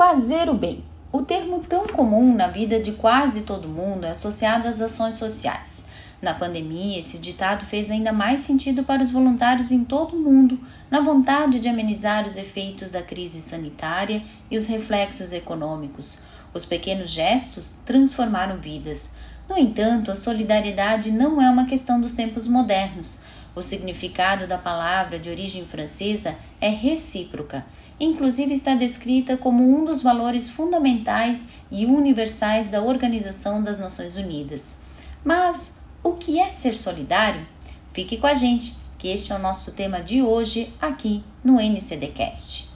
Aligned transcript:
Fazer 0.00 0.48
o 0.48 0.54
bem. 0.54 0.82
O 1.12 1.20
termo 1.20 1.60
tão 1.60 1.86
comum 1.86 2.34
na 2.34 2.46
vida 2.46 2.80
de 2.80 2.92
quase 2.92 3.42
todo 3.42 3.68
mundo 3.68 4.06
é 4.06 4.12
associado 4.12 4.66
às 4.66 4.80
ações 4.80 5.16
sociais. 5.16 5.84
Na 6.22 6.32
pandemia, 6.32 6.98
esse 6.98 7.18
ditado 7.18 7.66
fez 7.66 7.90
ainda 7.90 8.10
mais 8.10 8.40
sentido 8.40 8.82
para 8.82 9.02
os 9.02 9.10
voluntários 9.10 9.70
em 9.70 9.84
todo 9.84 10.16
o 10.16 10.18
mundo, 10.18 10.58
na 10.90 11.00
vontade 11.00 11.60
de 11.60 11.68
amenizar 11.68 12.24
os 12.24 12.38
efeitos 12.38 12.90
da 12.90 13.02
crise 13.02 13.42
sanitária 13.42 14.22
e 14.50 14.56
os 14.56 14.66
reflexos 14.66 15.34
econômicos. 15.34 16.24
Os 16.54 16.64
pequenos 16.64 17.10
gestos 17.10 17.74
transformaram 17.84 18.56
vidas. 18.56 19.16
No 19.46 19.58
entanto, 19.58 20.10
a 20.10 20.14
solidariedade 20.14 21.10
não 21.10 21.42
é 21.42 21.50
uma 21.50 21.66
questão 21.66 22.00
dos 22.00 22.12
tempos 22.12 22.48
modernos. 22.48 23.20
O 23.54 23.62
significado 23.62 24.46
da 24.46 24.56
palavra 24.56 25.18
de 25.18 25.28
origem 25.28 25.64
francesa 25.64 26.36
é 26.60 26.68
recíproca. 26.68 27.64
Inclusive 27.98 28.52
está 28.52 28.74
descrita 28.74 29.36
como 29.36 29.62
um 29.62 29.84
dos 29.84 30.02
valores 30.02 30.48
fundamentais 30.48 31.48
e 31.70 31.84
universais 31.84 32.68
da 32.68 32.80
Organização 32.80 33.62
das 33.62 33.78
Nações 33.78 34.16
Unidas. 34.16 34.82
Mas 35.24 35.80
o 36.02 36.12
que 36.12 36.38
é 36.38 36.48
ser 36.48 36.76
solidário? 36.76 37.46
Fique 37.92 38.16
com 38.16 38.26
a 38.26 38.34
gente, 38.34 38.74
que 38.96 39.08
este 39.08 39.32
é 39.32 39.34
o 39.34 39.40
nosso 39.40 39.72
tema 39.72 40.00
de 40.00 40.22
hoje 40.22 40.72
aqui 40.80 41.24
no 41.42 41.60
NCDcast. 41.60 42.69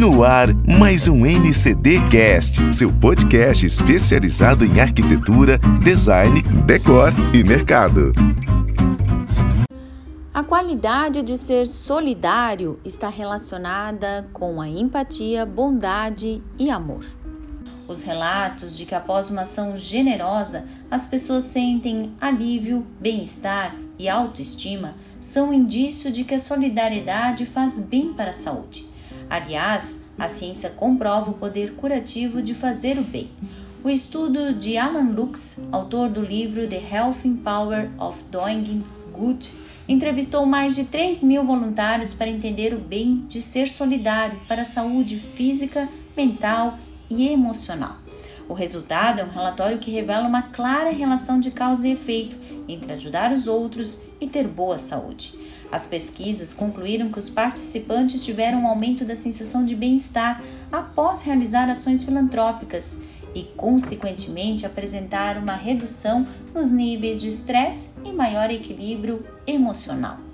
No 0.00 0.24
ar, 0.24 0.48
mais 0.78 1.08
um 1.08 1.26
NCD 1.26 2.00
Cast, 2.08 2.74
seu 2.74 2.90
podcast 2.90 3.66
especializado 3.66 4.64
em 4.64 4.80
arquitetura, 4.80 5.58
design, 5.84 6.40
decor 6.64 7.12
e 7.34 7.44
mercado. 7.44 8.10
A 10.32 10.42
qualidade 10.42 11.22
de 11.22 11.36
ser 11.36 11.68
solidário 11.68 12.80
está 12.82 13.10
relacionada 13.10 14.26
com 14.32 14.58
a 14.58 14.66
empatia, 14.66 15.44
bondade 15.44 16.42
e 16.58 16.70
amor. 16.70 17.04
Os 17.86 18.02
relatos 18.02 18.74
de 18.74 18.86
que 18.86 18.94
após 18.94 19.28
uma 19.28 19.42
ação 19.42 19.76
generosa 19.76 20.66
as 20.90 21.06
pessoas 21.06 21.44
sentem 21.44 22.14
alívio, 22.18 22.86
bem-estar 22.98 23.76
e 23.98 24.08
autoestima 24.08 24.94
são 25.20 25.52
indício 25.52 26.10
de 26.10 26.24
que 26.24 26.36
a 26.36 26.38
solidariedade 26.38 27.44
faz 27.44 27.78
bem 27.78 28.14
para 28.14 28.30
a 28.30 28.32
saúde. 28.32 28.88
Aliás, 29.30 29.94
a 30.18 30.26
ciência 30.26 30.68
comprova 30.70 31.30
o 31.30 31.34
poder 31.34 31.76
curativo 31.76 32.42
de 32.42 32.52
fazer 32.52 32.98
o 32.98 33.04
bem. 33.04 33.30
O 33.84 33.88
estudo 33.88 34.52
de 34.52 34.76
Alan 34.76 35.12
Lux, 35.12 35.68
autor 35.70 36.10
do 36.10 36.20
livro 36.20 36.66
The 36.66 36.82
Health 36.92 37.22
Power 37.44 37.88
of 37.96 38.22
Doing 38.24 38.84
Good, 39.12 39.52
entrevistou 39.88 40.44
mais 40.44 40.74
de 40.74 40.84
3 40.84 41.22
mil 41.22 41.44
voluntários 41.44 42.12
para 42.12 42.28
entender 42.28 42.74
o 42.74 42.78
bem 42.78 43.24
de 43.28 43.40
ser 43.40 43.68
solidário 43.70 44.36
para 44.48 44.62
a 44.62 44.64
saúde 44.64 45.16
física, 45.16 45.88
mental 46.16 46.76
e 47.08 47.28
emocional. 47.28 47.98
O 48.48 48.52
resultado 48.52 49.20
é 49.20 49.24
um 49.24 49.30
relatório 49.30 49.78
que 49.78 49.92
revela 49.92 50.26
uma 50.26 50.42
clara 50.42 50.90
relação 50.90 51.38
de 51.38 51.52
causa 51.52 51.86
e 51.86 51.92
efeito 51.92 52.36
entre 52.66 52.92
ajudar 52.92 53.32
os 53.32 53.46
outros 53.46 54.06
e 54.20 54.26
ter 54.26 54.48
boa 54.48 54.76
saúde. 54.76 55.39
As 55.70 55.86
pesquisas 55.86 56.52
concluíram 56.52 57.10
que 57.10 57.18
os 57.18 57.30
participantes 57.30 58.24
tiveram 58.24 58.62
um 58.62 58.66
aumento 58.66 59.04
da 59.04 59.14
sensação 59.14 59.64
de 59.64 59.76
bem-estar 59.76 60.42
após 60.70 61.22
realizar 61.22 61.68
ações 61.68 62.02
filantrópicas 62.02 62.98
e, 63.34 63.44
consequentemente, 63.56 64.66
apresentaram 64.66 65.42
uma 65.42 65.54
redução 65.54 66.26
nos 66.54 66.70
níveis 66.70 67.20
de 67.20 67.28
estresse 67.28 67.90
e 68.04 68.12
maior 68.12 68.50
equilíbrio 68.50 69.24
emocional. 69.46 70.29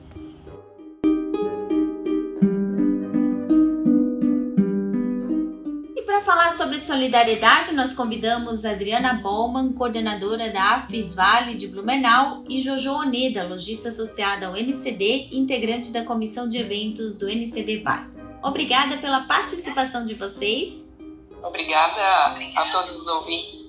Sobre 6.76 6.78
solidariedade, 6.78 7.74
nós 7.74 7.92
convidamos 7.92 8.64
Adriana 8.64 9.14
Bowman, 9.14 9.72
coordenadora 9.72 10.50
da 10.50 10.74
AFIS 10.74 11.14
Vale 11.14 11.54
de 11.54 11.68
Blumenau, 11.68 12.44
e 12.48 12.58
Jojo 12.58 12.92
Oneda, 12.92 13.44
lojista 13.44 13.88
associada 13.88 14.46
ao 14.46 14.56
NCD, 14.56 15.28
integrante 15.32 15.92
da 15.92 16.04
comissão 16.04 16.48
de 16.48 16.58
eventos 16.58 17.18
do 17.18 17.28
NCD 17.28 17.82
Vale. 17.82 18.10
Obrigada 18.42 18.96
pela 18.98 19.20
participação 19.22 20.04
de 20.04 20.14
vocês. 20.14 20.96
Obrigada 21.42 22.36
a 22.56 22.70
todos 22.72 22.98
os 22.98 23.06
ouvintes. 23.06 23.66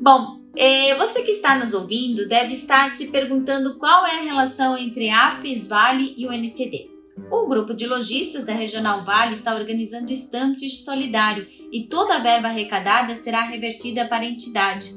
Bom, 0.00 0.40
eh, 0.56 0.94
você 0.96 1.22
que 1.22 1.30
está 1.30 1.54
nos 1.54 1.74
ouvindo 1.74 2.28
deve 2.28 2.52
estar 2.52 2.88
se 2.88 3.10
perguntando 3.10 3.78
qual 3.78 4.06
é 4.06 4.18
a 4.18 4.22
relação 4.22 4.76
entre 4.76 5.10
a 5.10 5.28
AFIS 5.28 5.68
Vale 5.68 6.14
e 6.16 6.26
o 6.26 6.32
NCD. 6.32 6.89
O 7.30 7.48
grupo 7.48 7.74
de 7.74 7.86
lojistas 7.86 8.44
da 8.44 8.52
Regional 8.52 9.04
Vale 9.04 9.32
está 9.32 9.54
organizando 9.54 10.12
estantes 10.12 10.84
solidário 10.84 11.46
e 11.72 11.88
toda 11.88 12.16
a 12.16 12.18
verba 12.18 12.48
arrecadada 12.48 13.14
será 13.14 13.42
revertida 13.42 14.06
para 14.06 14.22
a 14.22 14.26
entidade. 14.26 14.90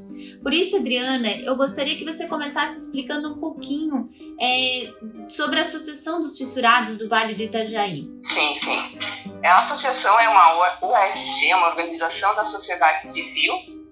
Por 0.44 0.54
isso, 0.54 0.76
Adriana, 0.76 1.30
eu 1.30 1.56
gostaria 1.56 1.96
que 1.96 2.04
você 2.04 2.28
começasse 2.28 2.78
explicando 2.78 3.34
um 3.34 3.40
pouquinho 3.40 4.10
é, 4.42 4.92
sobre 5.30 5.58
a 5.58 5.62
Associação 5.62 6.20
dos 6.20 6.38
Fissurados 6.38 6.98
do 6.98 7.08
Vale 7.08 7.34
do 7.34 7.44
Itajaí. 7.44 8.10
Sim, 8.24 8.54
sim. 8.56 9.00
A 9.46 9.60
associação 9.60 10.20
é 10.20 10.28
uma 10.28 10.76
UASC, 10.82 11.54
uma 11.56 11.70
organização 11.70 12.36
da 12.36 12.44
sociedade 12.44 13.12
civil 13.12 13.83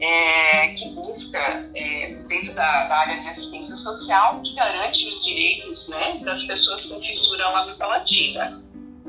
é, 0.00 0.68
que 0.68 0.88
busca, 0.90 1.38
é, 1.74 2.14
dentro 2.28 2.54
da, 2.54 2.84
da, 2.88 2.96
área 2.96 3.20
de 3.20 3.28
assistência 3.28 3.76
social, 3.76 4.40
que 4.42 4.54
garante 4.54 5.08
os 5.08 5.24
direitos 5.24 5.88
né, 5.88 6.18
das 6.24 6.44
pessoas 6.44 6.86
com 6.86 7.00
fissura 7.00 7.48
labiopalatina. 7.48 8.62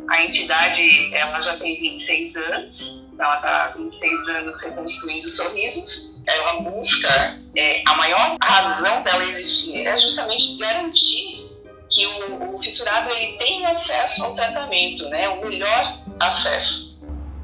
A 0.10 0.24
entidade 0.24 1.14
ela 1.16 1.42
já 1.42 1.58
tem 1.58 1.80
26 1.80 2.36
anos, 2.36 3.08
ela 3.18 3.36
está 3.36 3.68
26 3.78 4.28
anos 4.30 4.62
reconstruindo 4.62 5.28
sorrisos. 5.30 6.22
Ela 6.26 6.62
busca, 6.62 7.38
é, 7.56 7.84
a 7.86 7.96
maior 7.96 8.38
razão 8.42 9.04
dela 9.04 9.26
existir 9.26 9.86
é 9.86 9.98
justamente 9.98 10.58
garantir 10.58 11.50
que 11.90 12.08
o, 12.08 12.56
o 12.56 12.64
fissurado 12.64 13.10
ele 13.12 13.38
tem 13.38 13.66
acesso 13.66 14.24
ao 14.24 14.36
tratamento, 14.36 15.04
né, 15.10 15.28
o 15.30 15.46
melhor 15.46 16.00
acesso 16.20 16.93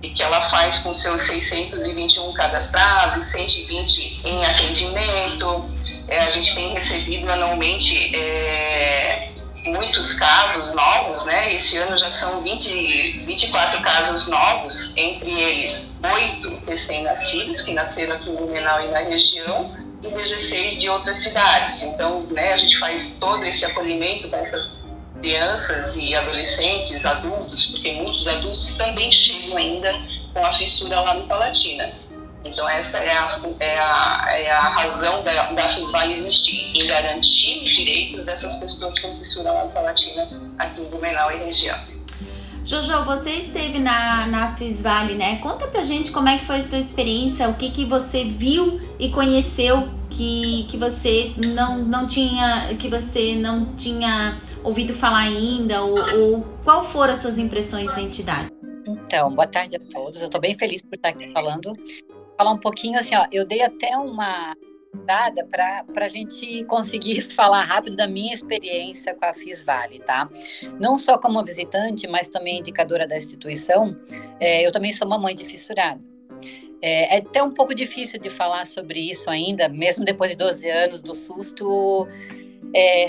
e 0.02 0.10
que 0.10 0.24
ela 0.24 0.50
faz 0.50 0.80
com 0.80 0.94
seus 0.94 1.24
621 1.24 2.34
cadastrados, 2.34 3.26
120 3.26 4.22
em 4.26 4.46
atendimento. 4.46 5.70
É, 6.08 6.20
a 6.20 6.30
gente 6.30 6.56
tem 6.56 6.74
recebido 6.74 7.30
anualmente 7.30 8.16
é, 8.16 9.32
muitos 9.66 10.14
casos 10.14 10.74
novos, 10.74 11.26
né? 11.26 11.54
Esse 11.54 11.78
ano 11.78 11.96
já 11.98 12.12
são 12.12 12.42
20, 12.42 13.26
24 13.26 13.82
casos 13.82 14.28
novos, 14.28 14.96
entre 14.98 15.30
eles 15.30 16.00
oito 16.14 16.62
recém-nascidos 16.66 17.62
que 17.62 17.74
nasceram 17.74 18.16
aqui 18.16 18.30
em 18.30 18.36
Blumenau 18.36 18.82
e 18.82 18.92
na 18.92 19.00
região 19.00 19.78
e 20.02 20.08
16 20.08 20.82
de 20.82 20.90
outras 20.90 21.18
cidades. 21.18 21.84
Então, 21.84 22.22
né, 22.32 22.54
a 22.54 22.58
gente 22.58 22.78
faz 22.78 23.18
todo 23.20 23.44
esse 23.46 23.66
acolhimento 23.66 24.30
dessas 24.30 24.79
crianças 25.20 25.96
e 25.96 26.16
adolescentes, 26.16 27.06
adultos, 27.06 27.68
porque 27.68 27.94
muitos 27.94 28.28
adultos 28.28 28.78
também 28.78 29.12
chegam 29.12 29.58
ainda 29.58 29.94
com 30.34 30.46
a 30.46 30.54
fissura 30.56 31.00
lá 31.02 31.14
no 31.14 31.28
Palatina. 31.28 31.92
Então 32.44 32.68
essa 32.70 32.98
é 33.00 33.12
a, 33.12 33.40
é 33.60 33.78
a, 33.78 34.26
é 34.30 34.52
a 34.52 34.70
razão 34.70 35.24
da, 35.24 35.52
da 35.52 35.74
FISVAL 35.76 36.12
existir, 36.12 36.72
em 36.74 36.88
garantir 36.88 37.62
os 37.64 37.70
direitos 37.76 38.26
dessas 38.26 38.56
pessoas 38.58 38.98
com 39.00 39.18
fissura 39.18 39.52
lá 39.52 39.66
no 39.66 39.72
Palatina, 39.72 40.30
aqui 40.58 40.82
em 40.82 40.86
Blumenau 40.86 41.32
e 41.32 41.44
região. 41.44 41.78
Jojo, 42.64 43.04
você 43.04 43.32
esteve 43.32 43.80
na, 43.80 44.28
na 44.28 44.56
FISVALE, 44.56 45.16
né? 45.16 45.38
Conta 45.38 45.68
pra 45.68 45.82
gente 45.82 46.12
como 46.12 46.30
é 46.30 46.38
que 46.38 46.46
foi 46.46 46.60
a 46.60 46.64
tua 46.64 46.78
experiência, 46.78 47.50
o 47.50 47.56
que, 47.56 47.72
que 47.72 47.84
você 47.84 48.24
viu 48.24 48.80
e 49.00 49.10
conheceu 49.10 49.90
que, 50.10 50.66
que 50.70 50.78
você 50.78 51.34
não, 51.38 51.80
não 51.80 52.06
tinha, 52.06 52.76
que 52.78 52.88
você 52.88 53.36
não 53.36 53.74
tinha 53.76 54.38
ouvido 54.64 54.94
falar 54.94 55.20
ainda? 55.20 55.82
Ou, 55.82 55.98
ou 55.98 56.46
qual 56.64 56.84
foram 56.84 57.14
as 57.14 57.20
suas 57.20 57.38
impressões 57.38 57.88
da 57.88 58.02
entidade? 58.02 58.52
Então, 58.88 59.30
boa 59.30 59.48
tarde 59.48 59.76
a 59.76 59.80
todos. 59.80 60.20
Eu 60.20 60.26
estou 60.26 60.42
bem 60.42 60.58
feliz 60.58 60.82
por 60.82 60.96
estar 60.96 61.10
aqui 61.10 61.32
falando. 61.32 61.74
Falar 62.38 62.52
um 62.52 62.58
pouquinho 62.58 63.00
assim, 63.00 63.16
ó, 63.16 63.28
eu 63.32 63.46
dei 63.46 63.62
até 63.62 63.98
uma 63.98 64.56
dada 65.06 65.46
para 65.46 66.06
a 66.06 66.08
gente 66.08 66.64
conseguir 66.66 67.22
falar 67.34 67.64
rápido 67.64 67.96
da 67.96 68.08
minha 68.08 68.34
experiência 68.34 69.14
com 69.14 69.26
a 69.26 69.34
FISVALE, 69.34 70.00
tá? 70.00 70.30
Não 70.80 70.98
só 70.98 71.18
como 71.18 71.44
visitante, 71.44 72.08
mas 72.08 72.30
também 72.30 72.60
indicadora 72.60 73.08
da 73.08 73.18
instituição, 73.18 73.96
é, 74.40 74.66
eu 74.66 74.72
também 74.72 74.94
sou 74.94 75.08
mamãe 75.08 75.36
de 75.36 75.46
fissurado. 75.46 76.02
É, 76.82 77.16
é, 77.16 77.18
até 77.18 77.44
um 77.44 77.52
pouco 77.52 77.76
difícil 77.76 78.20
de 78.20 78.30
falar 78.30 78.66
sobre 78.66 79.00
isso 79.00 79.30
ainda, 79.30 79.68
mesmo 79.68 80.06
depois 80.06 80.32
de 80.32 80.38
12 80.38 80.70
anos 80.70 81.02
do 81.02 81.14
susto. 81.14 82.08
É, 82.74 83.08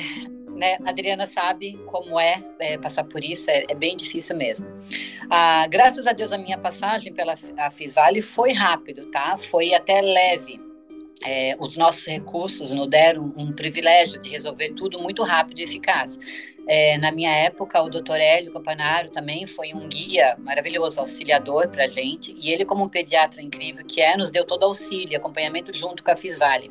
né? 0.61 0.77
A 0.85 0.91
Adriana 0.91 1.27
sabe 1.27 1.81
como 1.87 2.21
é, 2.21 2.45
é 2.59 2.77
passar 2.77 3.05
por 3.05 3.25
isso, 3.25 3.51
é, 3.51 3.65
é, 3.69 3.75
bem 3.75 3.97
difícil 3.97 4.37
mesmo. 4.37 4.67
Ah, 5.31 5.67
graças 5.67 6.07
a 6.07 6.13
Deus, 6.13 6.31
a 6.33 6.39
minha 6.39 6.59
passagem 6.59 7.13
pela 7.15 7.35
a 7.57 7.71
Fisvale 7.71 8.21
foi 8.21 8.53
rápido, 8.53 9.07
tá? 9.07 9.39
Foi 9.39 9.73
até 9.73 10.03
leve. 10.03 10.61
é, 11.25 11.55
os 11.59 11.77
nossos 11.77 12.07
recursos 12.07 12.73
nos 12.73 12.89
deram 12.89 13.33
um 13.37 13.53
privilégio 13.53 14.21
de 14.21 14.31
resolver 14.31 14.71
tudo 14.73 14.99
muito 15.01 15.23
rápido 15.23 15.59
e 15.61 15.65
eficaz. 15.65 16.19
É, 16.67 16.99
na 16.99 17.11
minha 17.11 17.31
época, 17.31 17.83
o 17.83 17.89
doutor 17.89 18.21
Hélio 18.21 18.53
Capanaro 18.53 19.11
também 19.11 19.47
foi 19.47 19.75
um 19.75 19.89
guia 19.89 20.37
maravilhoso, 20.39 21.01
auxiliador 21.01 21.69
para 21.69 21.85
a 21.85 21.89
gente, 21.89 22.35
e 22.39 22.53
ele, 22.53 22.65
como 22.65 22.85
um 22.85 22.89
pediatra 22.89 23.43
incrível 23.43 23.85
que 23.85 24.01
é, 24.01 24.17
nos 24.17 24.31
deu 24.31 24.45
todo 24.47 24.65
auxílio, 24.65 25.17
acompanhamento 25.17 25.77
junto 25.77 26.03
com 26.05 26.11
a 26.11 26.17
Fisvale. 26.17 26.71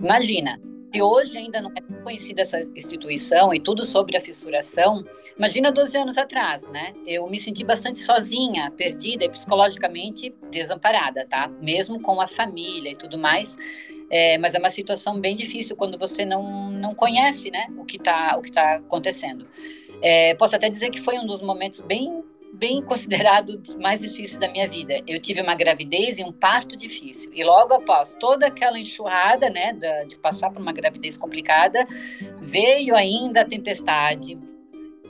Imagina, 0.00 0.60
se 0.92 1.02
hoje 1.02 1.36
ainda 1.36 1.60
não 1.60 1.70
é 1.70 1.80
conhecida 2.02 2.42
essa 2.42 2.60
instituição 2.74 3.52
e 3.52 3.60
tudo 3.60 3.84
sobre 3.84 4.16
a 4.16 4.20
fissuração, 4.20 5.04
imagina 5.36 5.70
12 5.70 5.96
anos 5.96 6.16
atrás, 6.16 6.66
né? 6.68 6.94
Eu 7.06 7.28
me 7.28 7.38
senti 7.38 7.62
bastante 7.62 7.98
sozinha, 7.98 8.70
perdida 8.70 9.24
e 9.24 9.28
psicologicamente 9.28 10.34
desamparada, 10.50 11.26
tá? 11.26 11.48
Mesmo 11.60 12.00
com 12.00 12.20
a 12.20 12.26
família 12.26 12.90
e 12.90 12.96
tudo 12.96 13.18
mais. 13.18 13.56
É, 14.10 14.38
mas 14.38 14.54
é 14.54 14.58
uma 14.58 14.70
situação 14.70 15.20
bem 15.20 15.36
difícil 15.36 15.76
quando 15.76 15.98
você 15.98 16.24
não, 16.24 16.70
não 16.70 16.94
conhece, 16.94 17.50
né? 17.50 17.66
O 17.76 17.84
que 17.84 17.98
está 17.98 18.40
tá 18.52 18.76
acontecendo. 18.76 19.46
É, 20.00 20.34
posso 20.36 20.56
até 20.56 20.70
dizer 20.70 20.90
que 20.90 21.00
foi 21.00 21.18
um 21.18 21.26
dos 21.26 21.42
momentos 21.42 21.80
bem 21.80 22.24
bem 22.58 22.82
considerado 22.82 23.62
mais 23.80 24.00
difícil 24.00 24.40
da 24.40 24.48
minha 24.48 24.66
vida. 24.66 25.00
Eu 25.06 25.20
tive 25.20 25.40
uma 25.40 25.54
gravidez 25.54 26.18
e 26.18 26.24
um 26.24 26.32
parto 26.32 26.76
difícil. 26.76 27.30
E 27.32 27.44
logo 27.44 27.72
após 27.72 28.14
toda 28.14 28.46
aquela 28.46 28.78
enxurrada, 28.78 29.48
né, 29.48 29.72
de 30.08 30.16
passar 30.16 30.50
por 30.50 30.60
uma 30.60 30.72
gravidez 30.72 31.16
complicada, 31.16 31.86
veio 32.40 32.96
ainda 32.96 33.42
a 33.42 33.44
tempestade. 33.44 34.36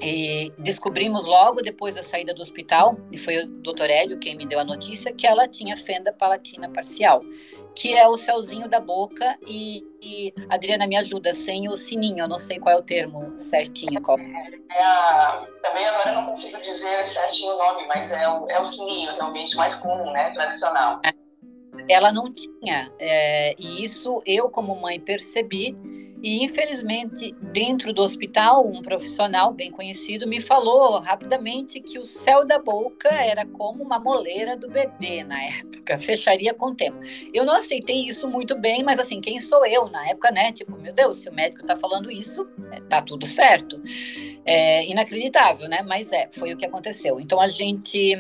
E 0.01 0.53
descobrimos 0.59 1.27
logo 1.27 1.61
depois 1.61 1.97
da 1.97 2.03
saída 2.05 2.33
do 2.33 2.41
hospital, 2.41 2.97
e 3.11 3.19
foi 3.19 3.39
o 3.39 3.47
doutor 3.49 3.91
Hélio 3.91 4.19
quem 4.19 4.37
me 4.37 4.47
deu 4.47 4.61
a 4.61 4.65
notícia, 4.65 5.13
que 5.13 5.27
ela 5.27 5.49
tinha 5.49 5.77
fenda 5.77 6.13
palatina 6.13 6.69
parcial 6.69 7.25
que 7.75 7.97
é 7.97 8.07
o 8.09 8.17
céuzinho 8.17 8.69
da 8.69 8.81
boca 8.81 9.39
e, 9.47 9.85
e 10.03 10.35
Adriana 10.49 10.87
me 10.87 10.97
ajuda 10.97 11.33
sem 11.33 11.69
o 11.69 11.77
sininho, 11.77 12.21
eu 12.21 12.29
não 12.29 12.39
sei 12.39 12.59
qual 12.59 12.75
é 12.75 12.79
o 12.79 12.83
termo 12.83 13.39
certinho. 13.39 14.01
Qual. 14.03 14.19
É 14.19 14.83
a, 14.83 15.47
também 15.63 15.87
agora 15.87 16.13
não 16.13 16.27
consigo 16.27 16.61
dizer 16.61 17.07
certinho 17.07 17.55
o 17.55 17.59
nome, 17.59 17.87
mas 17.87 18.11
é 18.11 18.29
o, 18.29 18.51
é 18.51 18.61
o 18.61 18.65
sininho 18.65 19.15
realmente 19.15 19.57
mais 19.57 19.75
comum, 19.77 20.11
né, 20.13 20.31
tradicional. 20.31 21.01
É. 21.05 21.13
Ela 21.89 22.13
não 22.13 22.33
tinha, 22.33 22.93
é, 22.99 23.55
e 23.59 23.85
isso 23.85 24.23
eu 24.27 24.51
como 24.51 24.75
mãe 24.77 24.99
percebi 25.01 25.77
e 26.23 26.43
infelizmente, 26.43 27.35
dentro 27.41 27.93
do 27.93 28.03
hospital, 28.03 28.67
um 28.67 28.83
profissional 28.83 29.53
bem 29.53 29.71
conhecido 29.71 30.27
me 30.27 30.41
falou 30.41 30.99
rapidamente 30.99 31.81
que 31.81 31.99
o 31.99 32.05
céu 32.05 32.45
da 32.45 32.59
boca 32.59 33.09
era 33.09 33.47
como 33.47 33.83
uma 33.83 33.99
moleira 33.99 34.57
do 34.57 34.69
bebê 34.69 35.23
na 35.23 35.41
época, 35.45 35.99
fecharia 35.99 36.53
com 36.53 36.67
o 36.67 36.75
tempo. 36.75 36.99
Eu 37.33 37.45
não 37.45 37.55
aceitei 37.55 38.07
isso 38.09 38.29
muito 38.29 38.59
bem, 38.59 38.83
mas 38.83 38.99
assim, 38.99 39.21
quem 39.21 39.39
sou 39.39 39.65
eu 39.67 39.89
na 39.89 40.09
época, 40.09 40.31
né? 40.31 40.51
Tipo, 40.53 40.77
meu 40.77 40.93
Deus, 40.93 41.19
se 41.19 41.29
o 41.29 41.35
médico 41.35 41.65
tá 41.65 41.77
falando 41.77 42.11
isso, 42.11 42.49
é, 42.73 42.81
tá 42.81 43.01
tudo 43.01 43.27
certo. 43.27 43.81
É 44.45 44.85
inacreditável, 44.87 45.69
né? 45.69 45.83
Mas 45.83 46.13
é, 46.13 46.29
foi 46.33 46.53
o 46.53 46.57
que 46.57 46.67
aconteceu. 46.67 47.21
Então 47.21 47.41
a 47.41 47.49
gente 47.49 48.17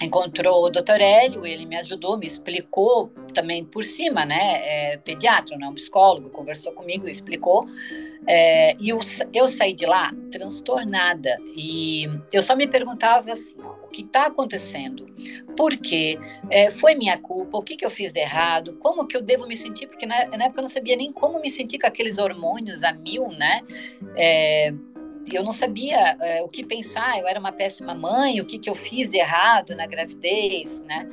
encontrou 0.00 0.64
o 0.64 0.70
doutor 0.70 1.00
Hélio, 1.00 1.46
ele 1.46 1.66
me 1.66 1.76
ajudou, 1.76 2.18
me 2.18 2.26
explicou 2.26 3.12
também 3.34 3.64
por 3.64 3.84
cima, 3.84 4.24
né? 4.24 4.60
É, 4.64 4.96
pediatra, 4.96 5.56
não, 5.58 5.74
psicólogo, 5.74 6.30
conversou 6.30 6.72
comigo, 6.72 7.06
explicou. 7.08 7.66
É, 8.26 8.76
e 8.78 8.90
eu, 8.90 8.98
eu 9.32 9.46
saí 9.46 9.74
de 9.74 9.86
lá 9.86 10.10
transtornada. 10.30 11.36
E 11.56 12.06
eu 12.32 12.42
só 12.42 12.56
me 12.56 12.66
perguntava 12.66 13.32
assim: 13.32 13.56
o 13.58 13.88
que 13.88 14.02
está 14.02 14.26
acontecendo? 14.26 15.06
Por 15.56 15.76
quê? 15.76 16.18
É, 16.48 16.70
foi 16.70 16.94
minha 16.94 17.18
culpa? 17.18 17.58
O 17.58 17.62
que, 17.62 17.76
que 17.76 17.84
eu 17.84 17.90
fiz 17.90 18.12
de 18.12 18.20
errado? 18.20 18.76
Como 18.76 19.06
que 19.06 19.16
eu 19.16 19.22
devo 19.22 19.46
me 19.46 19.56
sentir? 19.56 19.86
Porque 19.86 20.06
na, 20.06 20.26
na 20.28 20.44
época 20.44 20.60
eu 20.60 20.62
não 20.62 20.68
sabia 20.68 20.96
nem 20.96 21.12
como 21.12 21.40
me 21.40 21.50
sentir 21.50 21.78
com 21.78 21.86
aqueles 21.86 22.18
hormônios 22.18 22.82
a 22.82 22.92
mil, 22.92 23.28
né? 23.28 23.62
É, 24.16 24.72
eu 25.30 25.42
não 25.42 25.52
sabia 25.52 26.16
é, 26.20 26.42
o 26.42 26.48
que 26.48 26.64
pensar, 26.64 27.18
eu 27.18 27.26
era 27.26 27.38
uma 27.38 27.52
péssima 27.52 27.94
mãe, 27.94 28.40
o 28.40 28.46
que, 28.46 28.58
que 28.58 28.70
eu 28.70 28.74
fiz 28.74 29.10
de 29.10 29.18
errado 29.18 29.76
na 29.76 29.86
gravidez, 29.86 30.80
né? 30.80 31.08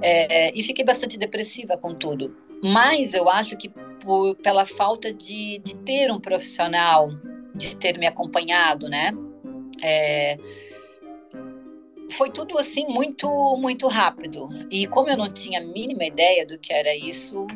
É, 0.00 0.52
e 0.54 0.62
fiquei 0.62 0.84
bastante 0.84 1.18
depressiva 1.18 1.76
com 1.76 1.94
tudo. 1.94 2.36
Mas 2.62 3.14
eu 3.14 3.28
acho 3.28 3.56
que 3.56 3.68
por, 3.68 4.34
pela 4.36 4.64
falta 4.64 5.12
de, 5.12 5.58
de 5.58 5.76
ter 5.76 6.10
um 6.10 6.20
profissional, 6.20 7.10
de 7.54 7.76
ter 7.76 7.98
me 7.98 8.06
acompanhado, 8.06 8.88
né? 8.88 9.12
É, 9.82 10.38
foi 12.10 12.30
tudo 12.30 12.58
assim 12.58 12.86
muito 12.86 13.28
muito 13.58 13.86
rápido 13.86 14.48
e 14.70 14.86
como 14.86 15.08
eu 15.08 15.16
não 15.16 15.30
tinha 15.30 15.60
a 15.60 15.64
mínima 15.64 16.04
ideia 16.04 16.44
do 16.44 16.58
que 16.58 16.72
era 16.72 16.94
isso 16.96 17.46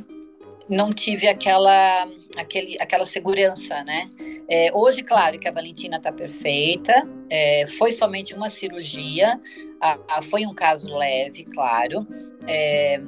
não 0.72 0.90
tive 0.90 1.28
aquela, 1.28 2.08
aquele, 2.36 2.78
aquela 2.80 3.04
segurança, 3.04 3.84
né? 3.84 4.08
É, 4.48 4.70
hoje, 4.74 5.02
claro 5.02 5.38
que 5.38 5.46
a 5.46 5.52
Valentina 5.52 5.98
está 5.98 6.10
perfeita, 6.10 7.06
é, 7.28 7.66
foi 7.66 7.92
somente 7.92 8.32
uma 8.34 8.48
cirurgia, 8.48 9.38
a, 9.78 9.98
a, 10.08 10.22
foi 10.22 10.46
um 10.46 10.54
caso 10.54 10.88
leve, 10.88 11.44
claro. 11.44 12.06
É, 12.48 12.98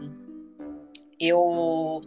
eu 1.18 2.02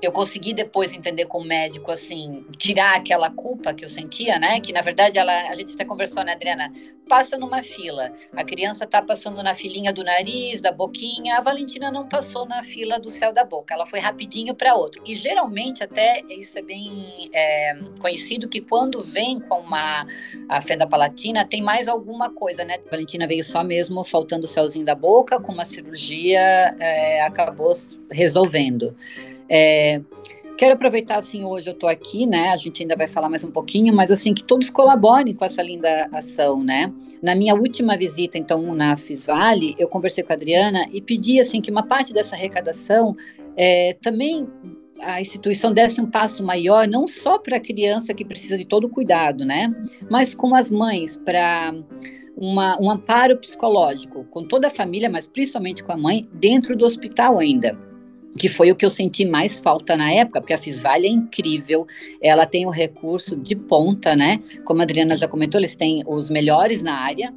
eu 0.00 0.12
consegui 0.12 0.52
depois 0.52 0.92
entender 0.92 1.26
com 1.26 1.38
o 1.38 1.44
médico, 1.44 1.90
assim, 1.90 2.44
tirar 2.58 2.96
aquela 2.96 3.30
culpa 3.30 3.72
que 3.72 3.84
eu 3.84 3.88
sentia, 3.88 4.38
né? 4.38 4.60
Que 4.60 4.72
na 4.72 4.82
verdade 4.82 5.18
ela, 5.18 5.32
a 5.48 5.54
gente 5.54 5.72
até 5.72 5.84
conversou, 5.84 6.22
né, 6.22 6.32
Adriana? 6.32 6.72
Passa 7.08 7.38
numa 7.38 7.62
fila, 7.62 8.12
a 8.34 8.42
criança 8.42 8.84
tá 8.84 9.00
passando 9.00 9.40
na 9.40 9.54
filinha 9.54 9.92
do 9.92 10.02
nariz, 10.02 10.60
da 10.60 10.72
boquinha, 10.72 11.38
a 11.38 11.40
Valentina 11.40 11.88
não 11.88 12.08
passou 12.08 12.44
na 12.46 12.64
fila 12.64 12.98
do 12.98 13.08
céu 13.08 13.32
da 13.32 13.44
boca, 13.44 13.72
ela 13.72 13.86
foi 13.86 14.00
rapidinho 14.00 14.56
para 14.56 14.74
outro. 14.74 15.00
E 15.06 15.14
geralmente, 15.14 15.84
até 15.84 16.22
isso 16.28 16.58
é 16.58 16.62
bem 16.62 17.30
é, 17.32 17.76
conhecido, 18.00 18.48
que 18.48 18.60
quando 18.60 19.00
vem 19.00 19.38
com 19.38 19.60
uma 19.60 20.04
a 20.48 20.60
fenda 20.60 20.86
palatina, 20.86 21.44
tem 21.44 21.62
mais 21.62 21.86
alguma 21.86 22.28
coisa, 22.28 22.64
né? 22.64 22.76
A 22.84 22.90
Valentina 22.90 23.26
veio 23.26 23.44
só 23.44 23.62
mesmo 23.62 24.02
faltando 24.02 24.44
o 24.44 24.48
céuzinho 24.48 24.84
da 24.84 24.94
boca, 24.94 25.40
com 25.40 25.52
uma 25.52 25.64
cirurgia, 25.64 26.40
é, 26.80 27.22
acabou 27.22 27.70
resolvendo. 28.10 28.96
É, 29.48 30.00
quero 30.56 30.74
aproveitar, 30.74 31.18
assim, 31.18 31.44
hoje 31.44 31.68
eu 31.68 31.72
estou 31.72 31.88
aqui, 31.88 32.26
né? 32.26 32.50
A 32.50 32.56
gente 32.56 32.82
ainda 32.82 32.96
vai 32.96 33.06
falar 33.06 33.28
mais 33.28 33.44
um 33.44 33.50
pouquinho, 33.50 33.94
mas 33.94 34.10
assim, 34.10 34.32
que 34.32 34.42
todos 34.42 34.70
colaborem 34.70 35.34
com 35.34 35.44
essa 35.44 35.62
linda 35.62 36.08
ação, 36.12 36.62
né? 36.62 36.92
Na 37.22 37.34
minha 37.34 37.54
última 37.54 37.96
visita, 37.96 38.38
então, 38.38 38.74
na 38.74 38.96
Fisvale, 38.96 39.74
eu 39.78 39.88
conversei 39.88 40.24
com 40.24 40.32
a 40.32 40.36
Adriana 40.36 40.86
e 40.92 41.00
pedi, 41.00 41.40
assim, 41.40 41.60
que 41.60 41.70
uma 41.70 41.82
parte 41.82 42.12
dessa 42.12 42.34
arrecadação 42.34 43.16
é, 43.56 43.94
também 43.94 44.46
a 45.00 45.20
instituição 45.20 45.72
desse 45.72 46.00
um 46.00 46.10
passo 46.10 46.42
maior, 46.42 46.88
não 46.88 47.06
só 47.06 47.38
para 47.38 47.58
a 47.58 47.60
criança 47.60 48.14
que 48.14 48.24
precisa 48.24 48.56
de 48.56 48.64
todo 48.64 48.88
cuidado, 48.88 49.44
né? 49.44 49.70
Mas 50.10 50.34
com 50.34 50.54
as 50.54 50.70
mães, 50.70 51.18
para 51.18 51.74
uma, 52.34 52.80
um 52.80 52.90
amparo 52.90 53.36
psicológico 53.36 54.24
com 54.30 54.42
toda 54.42 54.68
a 54.68 54.70
família, 54.70 55.10
mas 55.10 55.26
principalmente 55.26 55.84
com 55.84 55.92
a 55.92 55.96
mãe, 55.98 56.26
dentro 56.32 56.74
do 56.74 56.86
hospital 56.86 57.38
ainda 57.38 57.85
que 58.36 58.48
foi 58.48 58.70
o 58.70 58.76
que 58.76 58.84
eu 58.84 58.90
senti 58.90 59.24
mais 59.24 59.58
falta 59.58 59.96
na 59.96 60.12
época, 60.12 60.40
porque 60.40 60.52
a 60.52 60.58
Fisvale 60.58 61.06
é 61.06 61.10
incrível, 61.10 61.86
ela 62.20 62.46
tem 62.46 62.66
o 62.66 62.70
recurso 62.70 63.36
de 63.36 63.56
ponta, 63.56 64.14
né? 64.14 64.40
Como 64.64 64.80
a 64.80 64.84
Adriana 64.84 65.16
já 65.16 65.26
comentou, 65.26 65.60
eles 65.60 65.74
têm 65.74 66.04
os 66.06 66.30
melhores 66.30 66.82
na 66.82 66.94
área, 66.94 67.32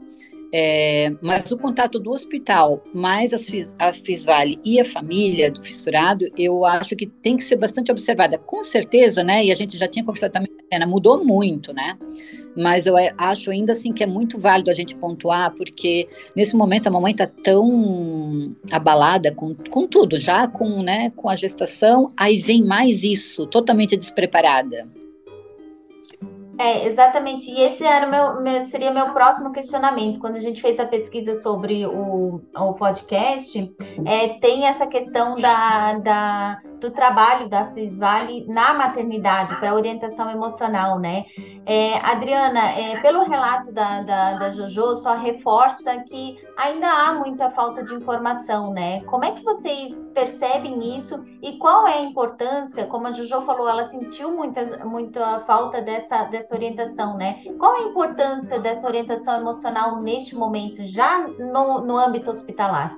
é, 0.52 1.14
mas 1.22 1.52
o 1.52 1.58
contato 1.58 2.00
do 2.00 2.12
hospital, 2.12 2.84
mais 2.94 3.34
a 3.78 3.94
Fisvale 3.94 4.60
e 4.66 4.80
a 4.80 4.86
família 4.86 5.52
do 5.52 5.62
fissurado, 5.62 6.26
eu 6.36 6.66
acho 6.66 6.96
que 6.96 7.06
tem 7.06 7.38
que 7.38 7.44
ser 7.44 7.56
bastante 7.56 7.92
observada. 7.92 8.38
Com 8.38 8.64
certeza, 8.64 9.24
né? 9.24 9.46
E 9.46 9.52
a 9.52 9.56
gente 9.56 9.78
já 9.78 9.88
tinha 9.88 10.04
conversado 10.04 10.34
também, 10.34 10.50
mudou 10.88 11.24
muito, 11.24 11.72
né? 11.72 11.98
Mas 12.58 12.88
eu 12.88 12.96
acho 13.18 13.52
ainda 13.52 13.74
assim 13.74 13.94
que 13.94 14.04
é 14.04 14.08
muito 14.08 14.40
válido 14.40 14.72
a 14.72 14.74
gente 14.74 14.96
pontuar, 14.96 15.52
porque 15.52 16.10
nesse 16.36 16.56
momento 16.56 16.88
a 16.88 16.92
mamãe 16.92 17.12
está 17.12 17.28
tão 17.28 18.56
abalada 18.72 19.32
com, 19.32 19.54
com 19.54 19.88
tudo, 19.88 20.18
já 20.18 20.48
com, 20.48 20.82
né, 20.82 21.12
com 21.16 21.30
a 21.30 21.36
gestação, 21.36 22.12
aí 22.18 22.40
vem 22.40 22.64
mais 22.64 23.04
isso, 23.04 23.46
totalmente 23.46 23.96
despreparada. 23.96 24.88
É, 26.60 26.86
exatamente. 26.86 27.50
E 27.50 27.62
esse 27.62 27.86
era 27.86 28.06
meu, 28.06 28.42
meu, 28.42 28.64
seria 28.66 28.92
meu 28.92 29.14
próximo 29.14 29.54
questionamento. 29.54 30.20
Quando 30.20 30.36
a 30.36 30.42
gente 30.42 30.62
fez 30.62 30.78
a 30.78 30.86
pesquisa 30.86 31.36
sobre 31.36 31.86
o, 31.86 32.42
o 32.54 32.74
podcast, 32.74 33.76
é, 34.06 34.40
tem 34.40 34.68
essa 34.68 34.86
questão 34.86 35.40
da, 35.40 35.94
da, 36.00 36.62
do 36.80 36.92
trabalho 36.92 37.48
da 37.50 37.68
Fisvale 37.74 38.46
na 38.48 38.74
maternidade, 38.74 39.56
para 39.58 39.74
orientação 39.74 40.30
emocional, 40.30 41.00
né? 41.00 41.26
É, 41.66 41.98
Adriana, 42.00 42.72
é, 42.72 43.00
pelo 43.02 43.24
relato 43.24 43.72
da, 43.72 44.02
da, 44.02 44.34
da 44.38 44.52
Jojo, 44.52 44.96
só 44.96 45.16
reforça 45.16 45.98
que 46.04 46.38
ainda 46.58 46.88
há 46.88 47.14
muita 47.14 47.50
falta 47.52 47.84
de 47.84 47.94
informação, 47.94 48.74
né? 48.74 49.02
Como 49.04 49.26
é 49.26 49.32
que 49.32 49.44
vocês 49.44 49.94
percebem 50.14 50.96
isso 50.96 51.24
e 51.42 51.58
qual 51.58 51.88
é 51.88 52.00
a 52.00 52.02
importância? 52.02 52.86
Como 52.86 53.08
a 53.08 53.12
Jojo 53.12 53.42
falou, 53.42 53.68
ela 53.68 53.84
sentiu 53.84 54.32
muita, 54.32 54.86
muita 54.86 55.40
falta 55.42 55.82
dessa, 55.82 56.24
dessa 56.26 56.56
orientação, 56.56 57.18
né? 57.18 57.42
Qual 57.58 57.76
é 57.76 57.80
a 57.80 57.88
importância 57.90 58.60
dessa 58.60 58.88
orientação 58.88 59.40
emocional 59.40 60.02
neste 60.02 60.36
momento, 60.36 60.82
já 60.82 61.28
no, 61.28 61.82
no 61.82 61.98
âmbito 61.98 62.30
hospitalar? 62.30 62.96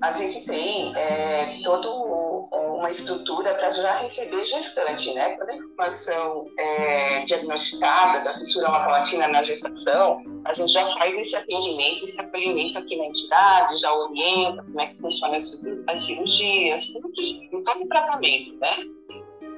A 0.00 0.12
gente 0.12 0.46
tem 0.46 0.96
é, 0.96 1.60
todo 1.64 2.08
uma 2.78 2.90
estrutura 2.90 3.54
para 3.54 3.70
já 3.72 3.98
receber 3.98 4.44
gestante, 4.44 5.12
né? 5.12 5.30
Quando 5.36 5.50
a 5.50 5.56
informação 5.56 6.46
é 6.58 7.24
diagnosticada 7.24 8.24
da 8.24 8.38
fissura 8.38 8.70
palatina 8.70 9.28
na 9.28 9.42
gestação, 9.42 10.22
a 10.44 10.54
gente 10.54 10.72
já 10.72 10.86
faz 10.94 11.14
esse 11.18 11.36
atendimento, 11.36 12.04
esse 12.04 12.20
acolhimento 12.20 12.78
aqui 12.78 12.96
na 12.96 13.06
entidade, 13.06 13.76
já 13.78 13.92
orienta 13.92 14.62
como 14.62 14.80
é 14.80 14.86
que 14.86 15.00
funciona 15.00 15.36
as 15.36 16.06
cirurgias, 16.06 16.86
tudo, 16.86 17.10
todo 17.64 17.82
o 17.82 17.88
tratamento, 17.88 18.56
né? 18.58 18.76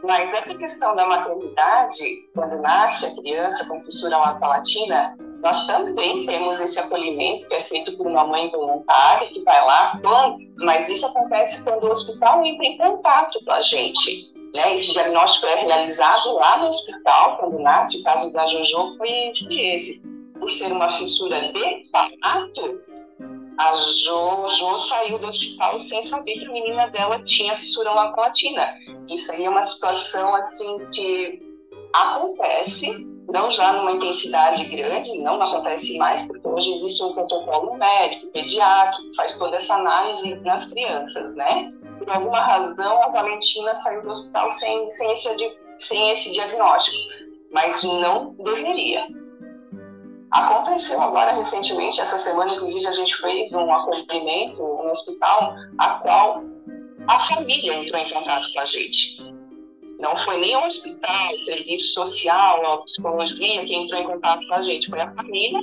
Mas 0.02 0.32
essa 0.32 0.54
questão 0.54 0.96
da 0.96 1.06
maternidade, 1.06 2.30
quando 2.34 2.62
nasce 2.62 3.04
a 3.04 3.14
criança 3.14 3.66
com 3.66 3.84
fissura 3.84 4.16
palatina, 4.40 5.14
nós 5.42 5.66
também 5.66 6.26
temos 6.26 6.60
esse 6.60 6.78
acolhimento 6.78 7.48
que 7.48 7.54
é 7.54 7.64
feito 7.64 7.96
por 7.96 8.06
uma 8.06 8.26
mãe 8.26 8.50
voluntária 8.50 9.28
que 9.28 9.40
vai 9.42 9.64
lá, 9.64 9.98
mas 10.58 10.88
isso 10.88 11.06
acontece 11.06 11.62
quando 11.62 11.84
o 11.84 11.90
hospital 11.90 12.44
entra 12.44 12.66
em 12.66 12.76
contato 12.76 13.42
com 13.44 13.52
a 13.52 13.60
gente. 13.62 14.32
Né? 14.54 14.74
Esse 14.74 14.92
diagnóstico 14.92 15.46
é 15.46 15.62
realizado 15.62 16.34
lá 16.34 16.58
no 16.58 16.68
hospital, 16.68 17.38
quando 17.38 17.58
nasce. 17.58 18.00
O 18.00 18.02
caso 18.02 18.32
da 18.32 18.46
Jojo 18.46 18.96
foi 18.98 19.32
esse. 19.50 20.02
Por 20.38 20.50
ser 20.50 20.72
uma 20.72 20.98
fissura 20.98 21.52
de 21.52 21.88
fato, 21.90 22.80
a 23.58 23.74
Jojo 23.74 24.78
saiu 24.88 25.18
do 25.18 25.26
hospital 25.26 25.78
sem 25.80 26.02
saber 26.04 26.38
que 26.38 26.46
a 26.46 26.52
menina 26.52 26.88
dela 26.88 27.22
tinha 27.22 27.56
fissura 27.56 27.92
lapatina. 27.92 28.74
Isso 29.08 29.30
aí 29.32 29.44
é 29.44 29.50
uma 29.50 29.64
situação 29.64 30.34
assim 30.34 30.78
que 30.92 31.42
acontece 31.92 33.06
não 33.32 33.50
já 33.50 33.72
numa 33.72 33.92
intensidade 33.92 34.64
grande, 34.64 35.18
não 35.18 35.40
acontece 35.40 35.96
mais, 35.96 36.22
porque 36.26 36.46
hoje 36.46 36.70
existe 36.74 37.02
um 37.02 37.12
protocolo 37.12 37.74
médico, 37.74 38.26
pediátrico, 38.28 39.10
que 39.10 39.16
faz 39.16 39.38
toda 39.38 39.56
essa 39.56 39.74
análise 39.74 40.34
nas 40.36 40.64
crianças, 40.66 41.34
né? 41.34 41.72
Por 41.98 42.10
alguma 42.10 42.40
razão, 42.40 43.02
a 43.04 43.08
Valentina 43.08 43.74
saiu 43.76 44.02
do 44.02 44.10
hospital 44.10 44.50
sem, 44.52 44.90
sem, 44.90 45.12
esse, 45.12 45.56
sem 45.80 46.10
esse 46.12 46.32
diagnóstico, 46.32 46.96
mas 47.52 47.82
não 47.82 48.34
deveria. 48.34 49.06
Aconteceu 50.30 51.00
agora 51.00 51.32
recentemente, 51.32 52.00
essa 52.00 52.18
semana, 52.18 52.54
inclusive, 52.54 52.86
a 52.86 52.92
gente 52.92 53.16
fez 53.20 53.52
um 53.52 53.72
acolhimento 53.72 54.58
no 54.58 54.90
hospital, 54.90 55.54
a 55.78 55.90
qual 55.98 56.42
a 57.08 57.28
família 57.28 57.74
entrou 57.74 58.00
em 58.00 58.12
contato 58.12 58.52
com 58.52 58.60
a 58.60 58.64
gente. 58.64 59.22
Não 60.00 60.16
foi 60.24 60.38
nem 60.38 60.56
o 60.56 60.64
hospital, 60.64 61.34
o 61.34 61.44
serviço 61.44 61.92
social, 61.92 62.66
a 62.66 62.78
psicologia 62.78 63.66
que 63.66 63.74
entrou 63.74 64.00
em 64.00 64.06
contato 64.06 64.46
com 64.48 64.54
a 64.54 64.62
gente, 64.62 64.88
foi 64.88 65.00
a 65.00 65.12
família. 65.12 65.60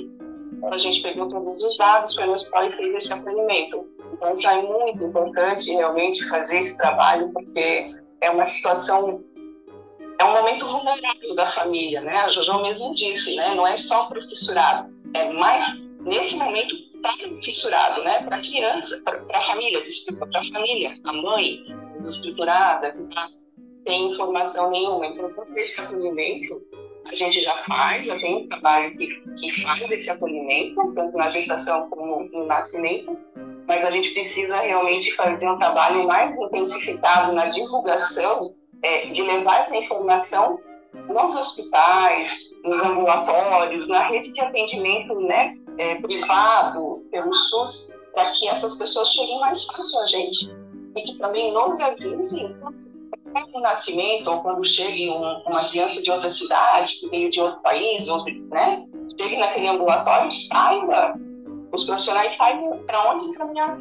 A 0.70 0.78
gente 0.78 1.02
pegou 1.02 1.28
todos 1.28 1.60
os 1.60 1.76
dados, 1.76 2.14
foi 2.14 2.24
no 2.24 2.34
hospital 2.34 2.66
e 2.66 2.76
fez 2.76 2.94
esse 2.94 3.12
acolhimento. 3.12 3.84
Então, 4.12 4.32
isso 4.32 4.48
é 4.48 4.62
muito 4.62 5.04
importante 5.04 5.70
realmente 5.70 6.28
fazer 6.28 6.60
esse 6.60 6.76
trabalho, 6.76 7.32
porque 7.32 7.94
é 8.20 8.30
uma 8.30 8.44
situação, 8.46 9.22
é 10.20 10.24
um 10.24 10.32
momento 10.32 10.66
vulnerável 10.66 11.34
da 11.34 11.50
família, 11.52 12.00
né? 12.00 12.18
A 12.18 12.28
Jojo 12.28 12.62
mesmo 12.62 12.94
disse, 12.94 13.34
né? 13.34 13.54
Não 13.56 13.66
é 13.66 13.76
só 13.76 14.04
para 14.04 14.18
o 14.18 14.22
fissurado, 14.22 14.88
é 15.14 15.32
mais 15.32 15.78
nesse 16.00 16.36
momento 16.36 16.74
para 17.02 17.28
o 17.28 17.42
fissurado, 17.42 18.04
né? 18.04 18.22
Para 18.22 18.36
a 18.36 18.40
criança, 18.40 19.00
para 19.04 19.20
a 19.32 19.46
família, 19.46 19.82
desculpa, 19.82 20.26
para 20.26 20.40
a 20.40 20.48
família, 20.52 20.94
a 21.04 21.12
mãe 21.12 21.64
desestruturada, 21.94 22.92
que 22.92 23.02
está 23.02 23.28
tem 23.84 24.10
informação 24.10 24.70
nenhuma. 24.70 25.06
Então, 25.06 25.32
todo 25.32 25.56
esse 25.56 25.80
acolhimento 25.80 26.62
a 27.06 27.14
gente 27.14 27.40
já 27.40 27.56
faz, 27.64 28.04
já 28.04 28.18
tem 28.18 28.36
um 28.36 28.48
trabalho 28.48 28.96
que, 28.96 29.06
que 29.06 29.62
faz 29.62 29.90
esse 29.90 30.10
acolhimento, 30.10 30.92
tanto 30.94 31.16
na 31.16 31.30
gestação 31.30 31.88
como 31.88 32.24
no 32.24 32.44
nascimento, 32.44 33.16
mas 33.66 33.84
a 33.84 33.90
gente 33.90 34.10
precisa 34.10 34.60
realmente 34.60 35.14
fazer 35.16 35.48
um 35.48 35.58
trabalho 35.58 36.06
mais 36.06 36.38
intensificado 36.38 37.32
na 37.32 37.46
divulgação, 37.46 38.54
é, 38.82 39.06
de 39.06 39.22
levar 39.22 39.60
essa 39.60 39.76
informação 39.76 40.60
nos 41.08 41.34
hospitais, 41.34 42.30
nos 42.62 42.80
ambulatórios, 42.80 43.88
na 43.88 44.06
rede 44.08 44.32
de 44.32 44.40
atendimento 44.40 45.14
né, 45.20 45.56
é, 45.78 45.94
privado, 45.96 47.06
pelo 47.10 47.32
SUS, 47.32 47.90
para 48.12 48.32
que 48.32 48.48
essas 48.48 48.76
pessoas 48.76 49.08
cheguem 49.10 49.40
mais 49.40 49.64
fácil 49.64 49.98
a 50.00 50.06
gente. 50.06 50.56
E 50.96 51.02
que 51.02 51.18
também 51.18 51.52
nos 51.52 51.80
avisem 51.80 52.56
no 53.52 53.60
nascimento 53.60 54.30
ou 54.30 54.40
quando 54.40 54.64
chegue 54.64 55.08
um, 55.10 55.42
uma 55.46 55.68
criança 55.70 56.00
de 56.02 56.10
outra 56.10 56.30
cidade, 56.30 56.98
que 57.00 57.08
veio 57.08 57.30
de 57.30 57.40
outro 57.40 57.60
país, 57.60 58.08
ou, 58.08 58.24
né, 58.24 58.84
chegue 59.20 59.36
naquele 59.36 59.68
ambulatório, 59.68 60.30
saiba, 60.32 61.14
os 61.72 61.84
profissionais 61.84 62.36
saibam 62.36 62.78
para 62.86 63.12
onde 63.12 63.36
caminhar. 63.36 63.78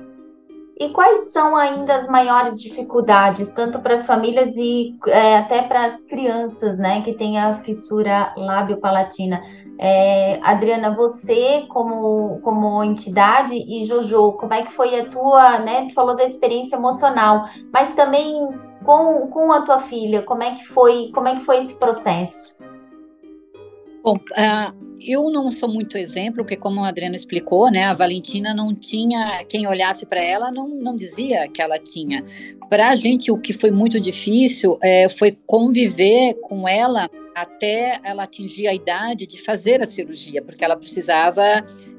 E 0.79 0.89
quais 0.89 1.31
são 1.31 1.55
ainda 1.55 1.95
as 1.95 2.07
maiores 2.07 2.61
dificuldades, 2.61 3.49
tanto 3.49 3.79
para 3.79 3.95
as 3.95 4.05
famílias 4.05 4.55
e 4.57 4.95
é, 5.07 5.37
até 5.37 5.63
para 5.63 5.85
as 5.85 6.03
crianças, 6.03 6.77
né, 6.77 7.01
que 7.01 7.13
têm 7.13 7.39
a 7.39 7.57
fissura 7.63 8.31
lábio-palatina? 8.37 9.41
É, 9.79 10.39
Adriana, 10.43 10.95
você 10.95 11.65
como, 11.69 12.39
como 12.41 12.83
entidade 12.83 13.55
e 13.55 13.83
Jojo, 13.85 14.33
como 14.33 14.53
é 14.53 14.63
que 14.63 14.71
foi 14.71 14.99
a 14.99 15.09
tua, 15.09 15.59
né? 15.59 15.85
Tu 15.87 15.93
falou 15.93 16.15
da 16.15 16.23
experiência 16.23 16.75
emocional, 16.75 17.45
mas 17.71 17.93
também 17.93 18.47
com, 18.87 19.27
com 19.27 19.51
a 19.51 19.63
tua 19.63 19.81
filha, 19.81 20.21
como 20.21 20.41
é 20.41 20.55
que 20.55 20.65
foi, 20.65 21.11
como 21.13 21.27
é 21.27 21.35
que 21.35 21.41
foi 21.43 21.57
esse 21.57 21.77
processo? 21.77 22.55
Bom, 24.01 24.15
uh, 24.15 24.97
eu 25.05 25.29
não 25.29 25.51
sou 25.51 25.67
muito 25.67 25.97
exemplo, 25.97 26.37
porque 26.37 26.55
como 26.55 26.85
a 26.85 26.87
Adriana 26.87 27.17
explicou, 27.17 27.69
né, 27.69 27.83
a 27.83 27.93
Valentina 27.93 28.53
não 28.53 28.73
tinha 28.73 29.43
quem 29.43 29.67
olhasse 29.67 30.05
para 30.05 30.23
ela, 30.23 30.49
não, 30.49 30.69
não 30.69 30.95
dizia 30.95 31.49
que 31.49 31.61
ela 31.61 31.77
tinha. 31.77 32.23
Para 32.69 32.87
a 32.87 32.95
gente, 32.95 33.29
o 33.29 33.37
que 33.37 33.51
foi 33.51 33.71
muito 33.71 33.99
difícil 33.99 34.79
é, 34.81 35.09
foi 35.09 35.37
conviver 35.45 36.35
com 36.35 36.65
ela 36.65 37.09
até 37.35 37.99
ela 38.03 38.23
atingir 38.23 38.67
a 38.67 38.73
idade 38.73 39.27
de 39.27 39.39
fazer 39.39 39.81
a 39.81 39.85
cirurgia, 39.85 40.41
porque 40.41 40.63
ela 40.63 40.77
precisava 40.77 41.43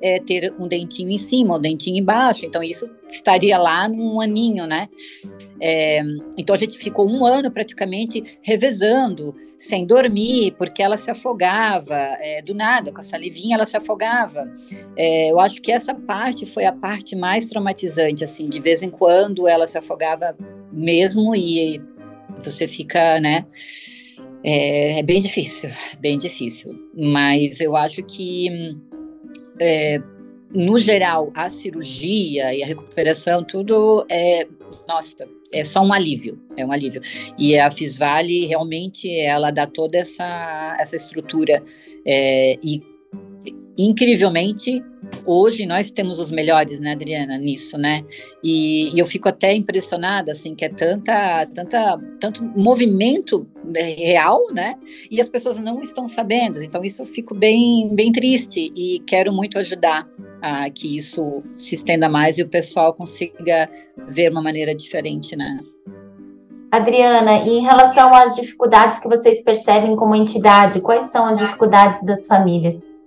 é, 0.00 0.18
ter 0.21 0.54
um 0.59 0.66
dentinho 0.66 1.11
em 1.11 1.18
cima, 1.18 1.57
um 1.57 1.61
dentinho 1.61 1.99
embaixo, 1.99 2.47
então 2.47 2.62
isso 2.62 2.88
estaria 3.11 3.59
lá 3.59 3.88
num 3.88 4.21
aninho, 4.21 4.67
né? 4.67 4.88
É, 5.61 6.03
então 6.37 6.55
a 6.55 6.59
gente 6.59 6.79
ficou 6.79 7.09
um 7.09 7.25
ano 7.27 7.50
praticamente 7.50 8.38
revezando, 8.43 9.35
sem 9.59 9.85
dormir, 9.85 10.55
porque 10.57 10.83
ela 10.83 10.97
se 10.97 11.11
afogava, 11.11 11.97
é, 11.97 12.41
do 12.43 12.55
nada, 12.55 12.93
com 12.93 13.00
a 13.00 13.03
salivinha 13.03 13.57
ela 13.57 13.67
se 13.67 13.77
afogava. 13.77 14.49
É, 14.97 15.31
eu 15.31 15.41
acho 15.41 15.61
que 15.61 15.73
essa 15.73 15.95
parte 15.95 16.47
foi 16.47 16.65
a 16.65 16.73
parte 16.73 17.17
mais 17.17 17.49
traumatizante, 17.49 18.23
assim, 18.23 18.49
de 18.49 18.61
vez 18.61 18.83
em 18.83 18.91
quando 18.91 19.49
ela 19.49 19.67
se 19.67 19.77
afogava 19.77 20.37
mesmo 20.73 21.35
e 21.35 21.83
você 22.41 22.69
fica, 22.69 23.19
né? 23.21 23.45
É, 24.45 25.00
é, 25.00 25.03
bem 25.03 25.21
difícil, 25.21 25.71
bem 26.00 26.17
difícil. 26.17 26.75
Mas 26.97 27.61
eu 27.61 27.77
acho 27.77 28.03
que, 28.05 28.49
é, 29.61 30.00
no 30.50 30.78
geral, 30.78 31.31
a 31.35 31.50
cirurgia 31.50 32.55
e 32.55 32.62
a 32.62 32.67
recuperação, 32.67 33.45
tudo 33.45 34.07
é, 34.09 34.47
nossa, 34.87 35.28
é 35.52 35.64
só 35.64 35.83
um 35.83 35.93
alívio, 35.93 36.40
é 36.57 36.64
um 36.64 36.73
alívio. 36.73 37.02
E 37.38 37.59
a 37.59 37.71
Fisvale 37.71 38.47
realmente 38.47 39.11
ela 39.21 39.50
dá 39.50 39.67
toda 39.67 39.99
essa, 39.99 40.76
essa 40.78 40.97
estrutura 40.97 41.62
é, 42.05 42.59
e 42.62 42.83
incrivelmente 43.78 44.82
hoje 45.25 45.64
nós 45.64 45.90
temos 45.92 46.18
os 46.18 46.30
melhores, 46.30 46.80
né, 46.80 46.92
Adriana, 46.92 47.38
nisso, 47.38 47.78
né? 47.78 48.04
E, 48.42 48.92
e, 48.92 48.99
eu 48.99 49.06
fico 49.06 49.28
até 49.28 49.52
impressionada, 49.54 50.32
assim, 50.32 50.54
que 50.54 50.64
é 50.64 50.68
tanta, 50.68 51.47
tanta, 51.47 52.00
tanto 52.18 52.42
movimento 52.42 53.47
né, 53.64 53.94
real, 53.94 54.52
né? 54.52 54.75
E 55.08 55.20
as 55.20 55.28
pessoas 55.28 55.61
não 55.61 55.80
estão 55.80 56.08
sabendo. 56.08 56.61
Então 56.61 56.82
isso 56.85 57.02
eu 57.02 57.06
fico 57.06 57.35
bem, 57.35 57.94
bem 57.94 58.11
triste 58.11 58.73
e 58.75 58.99
quero 59.06 59.32
muito 59.32 59.58
ajudar 59.58 60.08
a 60.42 60.68
que 60.70 60.97
isso 60.97 61.42
se 61.56 61.76
estenda 61.76 62.08
mais 62.08 62.38
e 62.38 62.42
o 62.42 62.49
pessoal 62.49 62.92
consiga 62.92 63.70
ver 64.08 64.30
uma 64.30 64.42
maneira 64.42 64.75
diferente, 64.75 65.37
né? 65.37 65.61
Adriana, 66.70 67.38
em 67.38 67.62
relação 67.62 68.12
às 68.12 68.37
dificuldades 68.37 68.99
que 68.99 69.08
vocês 69.08 69.40
percebem 69.42 69.97
como 69.97 70.14
entidade, 70.14 70.82
quais 70.82 71.06
são 71.06 71.25
as 71.25 71.38
dificuldades 71.38 72.04
das 72.04 72.26
famílias? 72.26 72.98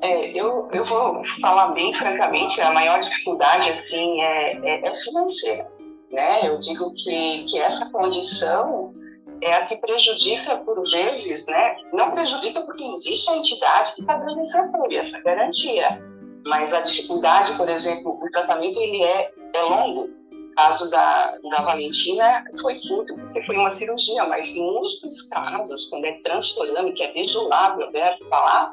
É, 0.00 0.30
eu, 0.30 0.68
eu 0.72 0.84
vou 0.84 1.22
falar 1.40 1.68
bem 1.68 1.92
francamente, 1.94 2.60
a 2.60 2.70
maior 2.70 3.00
dificuldade 3.00 3.68
assim 3.70 4.20
é, 4.20 4.52
é, 4.56 4.88
é 4.88 4.94
financeira. 5.02 5.66
Né? 6.10 6.48
Eu 6.48 6.58
digo 6.60 6.94
que, 6.94 7.44
que 7.48 7.58
essa 7.58 7.90
condição 7.90 8.94
é 9.40 9.54
a 9.54 9.66
que 9.66 9.76
prejudica 9.76 10.56
por 10.58 10.82
vezes, 10.90 11.46
né? 11.46 11.76
não 11.92 12.10
prejudica 12.10 12.60
porque 12.62 12.84
existe 12.84 13.30
a 13.30 13.36
entidade 13.36 13.94
que 13.94 14.00
está 14.00 14.16
dando 14.16 14.40
esse 14.42 14.56
apoio, 14.56 15.00
essa 15.00 15.20
garantia, 15.20 16.00
mas 16.46 16.72
a 16.72 16.80
dificuldade, 16.80 17.56
por 17.56 17.68
exemplo, 17.68 18.18
o 18.22 18.30
tratamento 18.30 18.80
ele 18.80 19.02
é, 19.02 19.30
é 19.52 19.62
longo. 19.62 20.08
O 20.32 20.54
caso 20.54 20.90
da, 20.90 21.36
da 21.50 21.62
Valentina 21.62 22.44
foi 22.60 22.80
curto, 22.80 23.14
porque 23.14 23.42
foi 23.44 23.56
uma 23.56 23.76
cirurgia, 23.76 24.24
mas 24.26 24.48
em 24.48 24.60
muitos 24.60 25.22
casos, 25.28 25.88
quando 25.88 26.04
é 26.04 26.12
transtornando, 26.22 26.92
que 26.94 27.02
é 27.02 27.12
lábio 27.48 27.86
aberto 27.86 28.24
para 28.26 28.72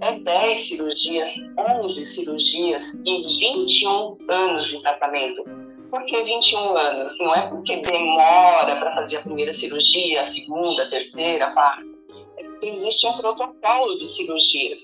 é 0.00 0.18
10 0.18 0.68
cirurgias, 0.68 1.34
11 1.82 2.04
cirurgias 2.04 2.94
e 3.04 3.64
21 3.66 4.16
anos 4.28 4.66
de 4.66 4.80
tratamento. 4.82 5.44
por 5.90 6.04
que 6.04 6.22
21 6.22 6.76
anos? 6.76 7.18
Não 7.18 7.34
é 7.34 7.48
porque 7.48 7.80
demora 7.80 8.76
para 8.76 8.94
fazer 8.94 9.16
a 9.18 9.22
primeira 9.22 9.52
cirurgia, 9.52 10.22
a 10.22 10.28
segunda, 10.28 10.84
a 10.84 10.90
terceira, 10.90 11.46
a 11.46 11.52
quarta. 11.52 11.84
É 12.62 12.66
existe 12.66 13.06
um 13.06 13.16
protocolo 13.18 13.98
de 13.98 14.06
cirurgias. 14.06 14.80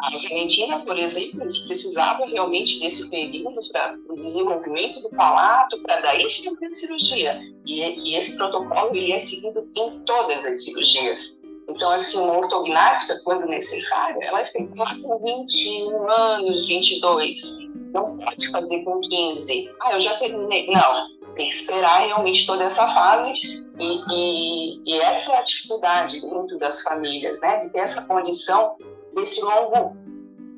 A 0.00 0.06
Argentina, 0.06 0.80
por 0.80 0.98
exemplo, 0.98 1.46
precisava 1.66 2.24
realmente 2.24 2.80
desse 2.80 3.08
período 3.10 3.60
para 3.70 3.98
o 4.08 4.16
desenvolvimento 4.16 5.00
do 5.02 5.10
palato, 5.10 5.78
para 5.82 6.00
daí 6.00 6.24
fazer 6.42 6.72
cirurgia. 6.72 7.38
E, 7.66 7.82
e, 7.82 8.16
esse 8.16 8.34
protocolo 8.34 8.96
ele 8.96 9.12
é 9.12 9.20
seguido 9.20 9.68
em 9.76 10.00
todas 10.04 10.42
as 10.44 10.64
cirurgias. 10.64 11.39
Então, 11.70 11.90
assim, 11.90 12.18
uma 12.18 12.38
ortognática, 12.38 13.20
quando 13.24 13.46
necessária, 13.46 14.24
ela 14.24 14.40
é 14.40 14.46
feita 14.46 14.74
com 14.74 15.18
21 15.18 16.10
anos, 16.10 16.66
22. 16.66 17.40
Não 17.92 18.16
pode 18.18 18.50
fazer 18.50 18.84
com 18.84 19.00
15. 19.00 19.70
Ah, 19.80 19.94
eu 19.94 20.00
já 20.00 20.16
terminei. 20.18 20.66
Não, 20.66 21.06
tem 21.34 21.48
que 21.48 21.56
esperar 21.56 22.06
realmente 22.06 22.46
toda 22.46 22.64
essa 22.64 22.86
fase. 22.86 23.32
E, 23.78 24.02
e, 24.12 24.82
e 24.84 25.00
essa 25.00 25.32
é 25.32 25.38
a 25.38 25.42
dificuldade 25.42 26.20
dentro 26.20 26.58
das 26.58 26.82
famílias, 26.82 27.40
né? 27.40 27.64
De 27.64 27.70
ter 27.70 27.80
essa 27.80 28.02
condição 28.02 28.76
desse 29.14 29.40
longo, 29.40 29.96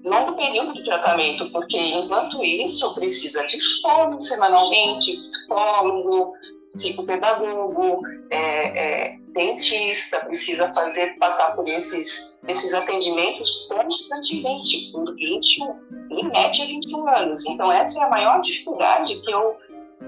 longo 0.04 0.36
período 0.36 0.74
de 0.74 0.84
tratamento, 0.84 1.50
porque 1.52 1.78
enquanto 1.78 2.42
isso 2.44 2.94
precisa 2.94 3.46
de 3.46 3.58
fono 3.80 4.20
semanalmente, 4.20 5.18
psicólogo, 5.18 6.32
psicopedagogo, 6.70 8.00
é, 8.30 8.38
é, 8.38 9.21
dentista, 9.32 10.20
precisa 10.20 10.72
fazer 10.72 11.16
passar 11.18 11.54
por 11.54 11.68
esses, 11.68 12.36
esses 12.46 12.74
atendimentos 12.74 13.66
constantemente, 13.68 14.90
por 14.92 15.14
21, 15.14 16.08
em 16.10 16.24
média 16.28 16.66
21 16.66 17.08
anos. 17.08 17.46
Então 17.46 17.70
essa 17.70 17.98
é 17.98 18.02
a 18.02 18.10
maior 18.10 18.40
dificuldade 18.40 19.20
que 19.22 19.30
eu 19.30 19.56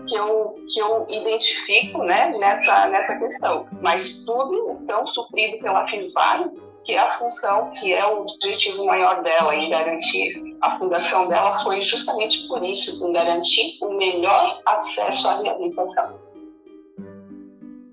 que 0.09 0.15
eu, 0.17 0.57
que 0.73 0.81
eu 0.81 1.07
identifico 1.09 2.03
né, 2.03 2.37
nessa, 2.37 2.87
nessa 2.87 3.17
questão. 3.17 3.67
Mas 3.81 4.25
tudo, 4.25 4.79
então, 4.83 5.07
suprido 5.07 5.59
pela 5.59 5.87
FISVAR, 5.87 6.51
que 6.85 6.93
é 6.93 6.99
a 6.99 7.19
função, 7.19 7.71
que 7.73 7.93
é 7.93 8.07
o 8.07 8.23
objetivo 8.23 8.85
maior 8.85 9.23
dela 9.23 9.55
em 9.55 9.71
garantir. 9.71 10.57
A 10.61 10.79
fundação 10.79 11.29
dela 11.29 11.59
foi 11.63 11.81
justamente 11.83 12.47
por 12.49 12.63
isso, 12.63 13.07
em 13.07 13.13
garantir 13.13 13.79
o 13.81 13.95
melhor 13.95 14.61
acesso 14.67 15.27
à 15.27 15.41
reabilitação. 15.41 16.24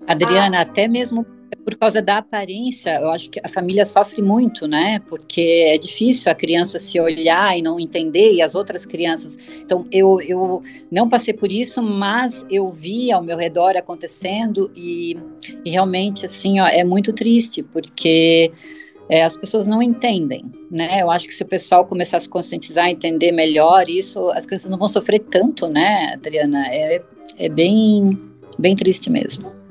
Adriana, 0.06 0.58
ah. 0.58 0.62
até 0.62 0.88
mesmo 0.88 1.26
por 1.64 1.76
causa 1.76 2.02
da 2.02 2.18
aparência, 2.18 2.98
eu 3.00 3.10
acho 3.10 3.30
que 3.30 3.40
a 3.42 3.48
família 3.48 3.84
sofre 3.84 4.20
muito, 4.20 4.66
né? 4.66 5.00
Porque 5.08 5.66
é 5.68 5.78
difícil 5.78 6.30
a 6.30 6.34
criança 6.34 6.78
se 6.78 6.98
olhar 7.00 7.56
e 7.56 7.62
não 7.62 7.78
entender, 7.78 8.32
e 8.34 8.42
as 8.42 8.54
outras 8.54 8.84
crianças. 8.84 9.38
Então, 9.60 9.86
eu, 9.92 10.20
eu 10.20 10.62
não 10.90 11.08
passei 11.08 11.32
por 11.32 11.52
isso, 11.52 11.82
mas 11.82 12.44
eu 12.50 12.70
vi 12.70 13.12
ao 13.12 13.22
meu 13.22 13.36
redor 13.36 13.76
acontecendo, 13.76 14.70
e, 14.74 15.16
e 15.64 15.70
realmente, 15.70 16.26
assim, 16.26 16.58
ó, 16.58 16.66
é 16.66 16.82
muito 16.82 17.12
triste, 17.12 17.62
porque 17.62 18.50
é, 19.08 19.22
as 19.22 19.36
pessoas 19.36 19.66
não 19.66 19.82
entendem, 19.82 20.44
né? 20.70 21.00
Eu 21.00 21.10
acho 21.10 21.28
que 21.28 21.34
se 21.34 21.42
o 21.42 21.46
pessoal 21.46 21.86
começar 21.86 22.16
a 22.16 22.20
se 22.20 22.28
conscientizar, 22.28 22.88
entender 22.88 23.30
melhor 23.30 23.88
isso, 23.88 24.30
as 24.30 24.46
crianças 24.46 24.70
não 24.70 24.78
vão 24.78 24.88
sofrer 24.88 25.20
tanto, 25.20 25.68
né, 25.68 26.12
Adriana? 26.14 26.66
É, 26.68 27.02
é 27.38 27.48
bem, 27.48 28.18
bem 28.58 28.74
triste 28.74 29.10
mesmo. 29.10 29.61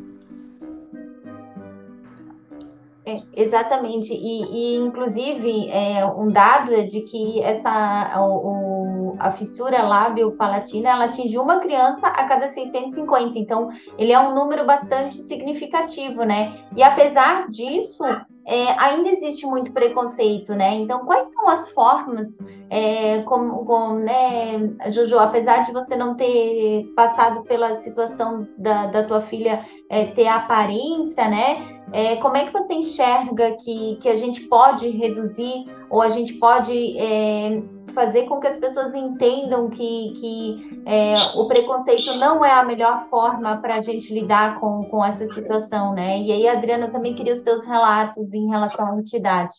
É, 3.11 3.23
exatamente, 3.33 4.13
e, 4.13 4.75
e 4.75 4.77
inclusive 4.77 5.69
é, 5.69 6.05
um 6.05 6.29
dado 6.29 6.73
é 6.73 6.83
de 6.83 7.01
que 7.01 7.41
essa 7.41 8.21
o, 8.21 9.15
a 9.19 9.31
fissura 9.31 9.83
lábio-palatina 9.83 10.89
ela 10.89 11.05
atinge 11.05 11.37
uma 11.37 11.59
criança 11.59 12.07
a 12.07 12.23
cada 12.23 12.47
650, 12.47 13.37
então 13.37 13.69
ele 13.97 14.13
é 14.13 14.19
um 14.19 14.33
número 14.33 14.65
bastante 14.65 15.15
significativo, 15.21 16.23
né? 16.23 16.53
E 16.75 16.81
apesar 16.81 17.49
disso, 17.49 18.03
é, 18.45 18.71
ainda 18.79 19.09
existe 19.09 19.45
muito 19.45 19.71
preconceito, 19.71 20.53
né? 20.53 20.75
Então, 20.75 21.05
quais 21.05 21.31
são 21.31 21.47
as 21.49 21.69
formas, 21.69 22.37
é, 22.69 23.21
como, 23.23 23.65
como, 23.65 23.99
né, 23.99 24.73
Jojo, 24.89 25.19
apesar 25.19 25.63
de 25.63 25.71
você 25.71 25.95
não 25.95 26.15
ter 26.15 26.85
passado 26.95 27.43
pela 27.43 27.79
situação 27.79 28.47
da, 28.57 28.87
da 28.87 29.03
tua 29.03 29.21
filha 29.21 29.63
é, 29.89 30.05
ter 30.05 30.27
aparência, 30.27 31.27
né? 31.27 31.80
É, 31.93 32.15
como 32.17 32.37
é 32.37 32.45
que 32.45 32.53
você 32.53 32.73
enxerga 32.73 33.57
que, 33.57 33.97
que 33.97 34.07
a 34.07 34.15
gente 34.15 34.41
pode 34.41 34.89
reduzir 34.89 35.65
ou 35.89 36.01
a 36.01 36.07
gente 36.07 36.33
pode 36.35 36.97
é, 36.97 37.61
fazer 37.93 38.23
com 38.23 38.39
que 38.39 38.47
as 38.47 38.57
pessoas 38.57 38.95
entendam 38.95 39.69
que, 39.69 40.13
que 40.13 40.81
é, 40.85 41.15
o 41.35 41.47
preconceito 41.47 42.15
não 42.15 42.43
é 42.45 42.51
a 42.51 42.63
melhor 42.63 43.09
forma 43.09 43.61
para 43.61 43.75
a 43.75 43.81
gente 43.81 44.13
lidar 44.13 44.59
com, 44.59 44.85
com 44.85 45.03
essa 45.03 45.25
situação, 45.25 45.93
né? 45.93 46.19
E 46.21 46.31
aí, 46.31 46.47
Adriana, 46.47 46.85
eu 46.85 46.91
também 46.91 47.13
queria 47.13 47.33
os 47.33 47.41
teus 47.41 47.65
relatos 47.65 48.33
em 48.33 48.47
relação 48.47 48.87
à 48.87 48.97
entidade. 48.97 49.53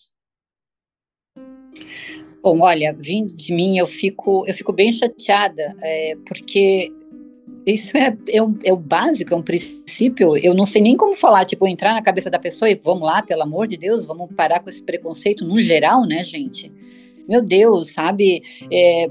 Bom, 2.43 2.61
olha, 2.61 2.93
vindo 2.99 3.37
de 3.37 3.53
mim, 3.53 3.79
eu 3.79 3.87
fico, 3.87 4.45
eu 4.47 4.55
fico 4.55 4.73
bem 4.73 4.91
chateada, 4.91 5.77
é, 5.81 6.17
porque 6.27 6.91
isso 7.67 7.97
é, 7.97 8.17
é, 8.29 8.43
um, 8.43 8.59
é, 8.65 8.73
o 8.73 8.77
básico, 8.77 9.33
é 9.33 9.37
um 9.37 9.43
princípio. 9.43 10.37
Eu 10.37 10.55
não 10.55 10.65
sei 10.65 10.83
nem 10.83 10.97
como 10.97 11.17
falar, 11.17 11.45
tipo, 11.45 11.67
entrar 11.67 11.95
na 11.95 12.03
cabeça 12.03 12.29
da 12.29 12.39
pessoa 12.39 12.69
e 12.69 12.75
vamos 12.75 13.03
lá, 13.03 13.23
pelo 13.23 13.43
amor 13.43 13.69
de 13.69 13.77
Deus, 13.77 14.05
vamos 14.05 14.31
parar 14.35 14.61
com 14.61 14.69
esse 14.69 14.83
preconceito 14.83 15.45
no 15.45 15.61
geral, 15.61 16.05
né, 16.05 16.25
gente? 16.25 16.73
Meu 17.29 17.41
Deus, 17.41 17.93
sabe? 17.93 18.43
É, 18.71 19.09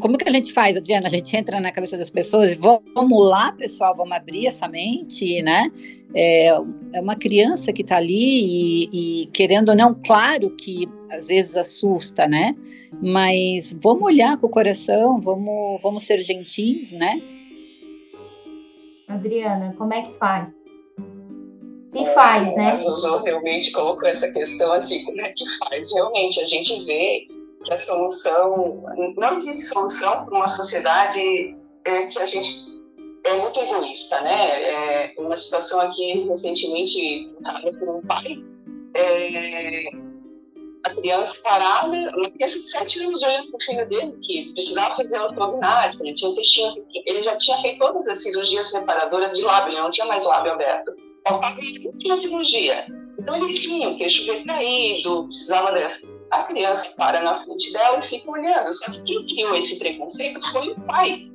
como 0.00 0.16
que 0.16 0.28
a 0.28 0.32
gente 0.32 0.52
faz, 0.52 0.76
Adriana? 0.76 1.06
A 1.06 1.10
gente 1.10 1.36
entra 1.36 1.60
na 1.60 1.70
cabeça 1.70 1.98
das 1.98 2.10
pessoas 2.10 2.52
e 2.52 2.56
vamos 2.56 3.28
lá, 3.28 3.52
pessoal, 3.52 3.94
vamos 3.94 4.16
abrir 4.16 4.46
essa 4.46 4.66
mente, 4.66 5.42
né? 5.42 5.70
É, 6.14 6.48
é 6.92 7.00
uma 7.00 7.14
criança 7.14 7.72
que 7.72 7.82
está 7.82 7.98
ali 7.98 8.88
e, 8.90 9.22
e, 9.22 9.26
querendo 9.26 9.68
ou 9.68 9.76
não, 9.76 9.94
claro 9.94 10.50
que 10.50 10.88
às 11.10 11.26
vezes 11.26 11.56
assusta, 11.56 12.26
né? 12.26 12.56
Mas 13.02 13.76
vamos 13.82 14.02
olhar 14.02 14.36
com 14.38 14.46
o 14.46 14.50
coração, 14.50 15.20
vamos, 15.20 15.80
vamos 15.82 16.04
ser 16.04 16.20
gentis, 16.22 16.92
né? 16.92 17.20
Adriana, 19.14 19.74
como 19.76 19.92
é 19.92 20.02
que 20.02 20.12
faz? 20.14 20.52
Se 21.88 22.06
faz, 22.14 22.54
né? 22.56 22.72
A 22.72 22.76
Jojo 22.78 23.22
realmente 23.22 23.70
colocou 23.72 24.08
essa 24.08 24.26
questão 24.28 24.72
assim, 24.72 25.04
como 25.04 25.20
é 25.20 25.32
que 25.32 25.44
faz? 25.58 25.92
Realmente, 25.92 26.40
a 26.40 26.46
gente 26.46 26.84
vê 26.86 27.26
que 27.64 27.72
a 27.72 27.76
solução, 27.76 28.82
não 29.16 29.38
existe 29.38 29.66
solução 29.66 30.24
para 30.24 30.34
uma 30.34 30.48
sociedade 30.48 31.54
é, 31.84 32.06
que 32.06 32.18
a 32.18 32.26
gente 32.26 32.48
é 33.24 33.40
muito 33.40 33.60
egoísta, 33.60 34.20
né? 34.22 34.62
É 34.62 35.14
uma 35.18 35.36
situação 35.36 35.80
aqui 35.80 36.26
recentemente 36.28 37.30
por 37.78 37.96
um 37.96 38.00
pai, 38.02 38.42
é, 38.94 39.90
a 40.84 40.90
criança 40.90 41.34
parada, 41.42 41.86
uma 42.16 42.30
criança 42.30 42.58
de 42.58 42.68
7 42.68 43.04
anos 43.04 43.22
olhando 43.22 43.50
para 43.50 43.56
o 43.56 43.62
filho 43.62 43.88
dele, 43.88 44.18
que 44.22 44.52
precisava 44.52 44.96
fazer 44.96 45.20
ortognática, 45.20 46.02
ele 46.02 46.14
tinha 46.14 46.30
intestino, 46.30 46.86
ele 47.06 47.22
já 47.22 47.36
tinha 47.36 47.60
feito 47.60 47.78
todas 47.78 48.06
as 48.08 48.22
cirurgias 48.22 48.72
reparadoras 48.72 49.36
de 49.36 49.42
lábio, 49.42 49.72
ele 49.72 49.80
não 49.80 49.90
tinha 49.90 50.06
mais 50.06 50.24
lábio 50.24 50.52
aberto. 50.52 50.92
Faltava 51.26 51.60
ele 51.60 51.92
tinha 51.98 52.16
cirurgia. 52.16 52.86
Então 53.18 53.36
ele 53.36 53.52
tinha 53.52 53.88
o 53.90 53.96
queixo 53.96 54.30
retraído, 54.32 55.26
precisava 55.26 55.70
dessa. 55.72 56.06
A 56.32 56.44
criança 56.44 56.92
para 56.96 57.22
na 57.22 57.44
frente 57.44 57.72
dela 57.72 57.98
e 58.00 58.08
fica 58.08 58.30
olhando. 58.30 58.72
Só 58.72 58.90
que 58.90 59.02
quem 59.04 59.26
criou 59.26 59.54
esse 59.54 59.78
preconceito 59.78 60.40
foi 60.50 60.70
o 60.70 60.80
pai. 60.80 61.28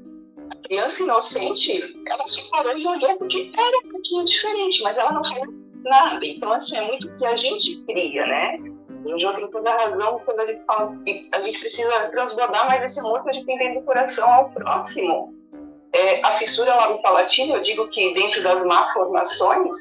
A 0.49 0.55
criança 0.67 1.03
inocente, 1.03 1.95
ela 2.07 2.27
só 2.27 2.41
parou 2.49 2.77
e 2.77 2.86
olhou 2.86 3.17
porque 3.17 3.51
era 3.55 3.77
um 3.86 3.91
pouquinho 3.91 4.25
diferente, 4.25 4.83
mas 4.83 4.97
ela 4.97 5.13
não 5.13 5.23
falou 5.23 5.53
nada. 5.83 6.25
Então, 6.25 6.51
assim, 6.51 6.75
é 6.75 6.81
muito 6.81 7.07
o 7.07 7.17
que 7.17 7.25
a 7.25 7.38
gente 7.38 7.86
cria, 7.86 8.25
né? 8.25 8.76
O 9.13 9.19
João 9.19 9.35
tem 9.35 9.47
toda 9.47 9.71
razão 9.71 10.19
quando 10.25 10.41
a 10.41 10.45
gente 10.45 10.63
fala 10.65 10.95
que 11.05 11.29
a 11.31 11.41
gente 11.41 11.59
precisa 11.59 12.09
transbordar 12.09 12.67
mais 12.67 12.83
esse 12.83 13.01
que 13.01 13.29
a 13.29 13.33
gente 13.33 13.45
dentro 13.45 13.79
do 13.79 13.85
coração 13.85 14.31
ao 14.31 14.49
próximo. 14.49 15.33
É, 15.93 16.21
a 16.23 16.37
fissura 16.37 16.75
labiopalatina, 16.75 17.55
eu 17.55 17.61
digo 17.61 17.87
que 17.89 18.13
dentro 18.13 18.43
das 18.43 18.65
malformações, 18.65 19.77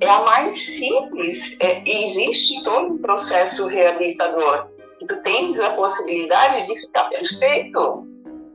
é 0.00 0.08
a 0.08 0.20
mais 0.20 0.64
simples 0.64 1.56
é, 1.60 1.82
e 1.84 2.10
existe 2.10 2.62
todo 2.62 2.94
um 2.94 2.98
processo 2.98 3.66
reabilitador. 3.66 4.68
Tu 5.00 5.22
tens 5.22 5.58
a 5.60 5.70
possibilidade 5.70 6.66
de 6.66 6.80
ficar 6.80 7.04
perfeito, 7.10 8.06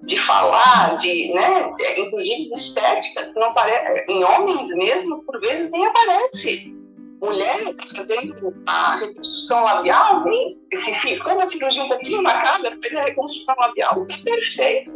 de 0.04 0.18
falar, 0.26 0.96
de, 0.96 1.34
né, 1.34 1.74
é, 1.82 2.00
inclusive 2.00 2.50
de 2.50 2.56
estética, 2.56 3.26
que 3.26 3.40
não 3.40 3.50
aparece, 3.50 4.06
em 4.10 4.24
homens 4.24 4.70
mesmo, 4.76 5.24
por 5.26 5.40
vezes 5.40 5.70
nem 5.70 5.86
aparece 5.86 6.79
mulher 7.22 7.76
fazendo 7.96 8.54
a 8.66 8.98
reconstrução 8.98 9.64
labial, 9.64 10.24
fio, 10.24 11.24
quando 11.24 11.42
a 11.42 11.48
cirurgia 11.48 11.84
um 11.84 11.90
pouquinho 11.90 12.24
marcada, 12.24 12.78
fez 12.82 12.96
a 12.96 13.04
reconstrução 13.04 13.56
labial, 13.58 14.06
tá 14.08 14.18
perfeito. 14.24 14.92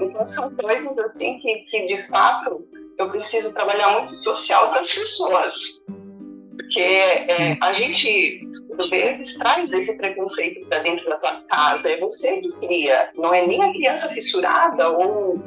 Então 0.00 0.26
são 0.26 0.54
coisas 0.56 0.98
assim 0.98 1.38
que, 1.40 1.54
que 1.70 1.86
de 1.86 2.08
fato 2.08 2.64
eu 2.98 3.10
preciso 3.10 3.52
trabalhar 3.54 4.00
muito 4.00 4.22
social 4.22 4.70
com 4.70 4.78
as 4.78 4.92
pessoas. 4.92 5.54
Porque 6.56 6.80
é, 6.80 7.56
a 7.60 7.72
gente, 7.72 8.40
às 8.78 8.90
vezes, 8.90 9.38
traz 9.38 9.72
esse 9.72 9.96
preconceito 9.96 10.66
para 10.66 10.80
dentro 10.80 11.08
da 11.08 11.16
tua 11.16 11.40
casa. 11.48 11.88
É 11.88 12.00
você 12.00 12.40
que 12.40 12.50
cria. 12.66 13.10
Não 13.14 13.32
é 13.32 13.46
nem 13.46 13.62
a 13.62 13.72
criança 13.72 14.08
fissurada 14.08 14.88
ou 14.90 15.38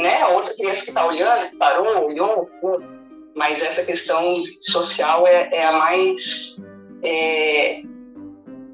né, 0.00 0.22
a 0.22 0.28
outra 0.28 0.54
criança 0.54 0.82
que 0.82 0.90
está 0.90 1.06
olhando, 1.06 1.50
que 1.50 1.56
parou, 1.56 2.06
olhou, 2.06 2.48
mas 3.34 3.60
essa 3.62 3.82
questão 3.82 4.42
social 4.60 5.26
é, 5.26 5.48
é 5.52 5.66
a 5.66 5.72
mais 5.72 6.56
é, 7.02 7.82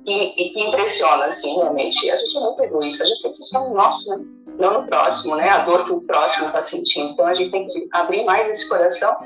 que, 0.05 0.51
que 0.51 0.61
impressiona, 0.61 1.27
assim, 1.27 1.55
realmente. 1.55 2.11
A 2.11 2.17
gente 2.17 2.37
é 2.37 2.41
muito 2.41 2.63
egoísta, 2.63 3.05
a 3.05 3.07
gente 3.07 3.23
pensa 3.23 3.43
só 3.45 3.69
no 3.69 3.75
nosso, 3.75 4.09
né? 4.11 4.25
não 4.59 4.83
no 4.83 4.87
próximo, 4.87 5.37
né? 5.37 5.49
A 5.49 5.65
dor 5.65 5.85
que 5.85 5.93
o 5.93 6.01
próximo 6.01 6.47
está 6.47 6.63
sentindo. 6.63 7.13
Então 7.13 7.27
a 7.27 7.35
gente 7.35 7.51
tem 7.51 7.67
que 7.67 7.89
abrir 7.93 8.25
mais 8.25 8.49
esse 8.49 8.69
coração 8.69 9.17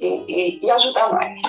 e, 0.00 0.06
e, 0.06 0.60
e 0.62 0.70
ajudar 0.70 1.12
mais. 1.12 1.40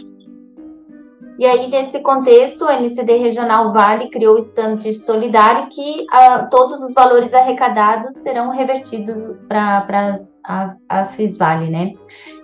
E 1.39 1.45
aí, 1.45 1.67
nesse 1.69 2.03
contexto, 2.03 2.65
o 2.65 2.69
MCD 2.69 3.15
Regional 3.15 3.73
Vale 3.73 4.09
criou 4.09 4.35
o 4.35 4.37
estante 4.37 4.93
solidário 4.93 5.69
que 5.69 6.01
uh, 6.01 6.47
todos 6.51 6.83
os 6.83 6.93
valores 6.93 7.33
arrecadados 7.33 8.15
serão 8.17 8.49
revertidos 8.51 9.35
para 9.47 10.19
a, 10.43 10.75
a 10.87 11.05
FISVALE, 11.07 11.69
né? 11.69 11.93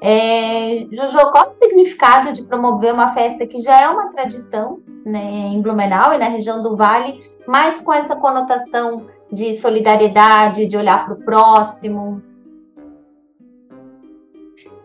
É, 0.02 0.86
Jojo, 0.92 1.32
qual 1.32 1.48
o 1.48 1.52
significado 1.52 2.32
de 2.32 2.44
promover 2.44 2.94
uma 2.94 3.14
festa 3.14 3.48
que 3.48 3.60
já 3.60 3.82
é 3.82 3.90
uma 3.90 4.12
tradição 4.12 4.80
né, 5.06 5.48
em 5.48 5.62
Blumenau 5.62 6.14
e 6.14 6.18
na 6.18 6.30
região 6.30 6.62
do 6.62 6.76
Vale, 6.76 7.20
mas 7.48 7.82
com 7.82 7.94
essa 7.94 8.16
conotação 8.16 9.08
de 9.32 9.54
solidariedade, 9.54 10.68
de 10.68 10.78
olhar 10.78 11.06
para 11.06 11.14
o 11.14 11.24
próximo? 11.24 12.22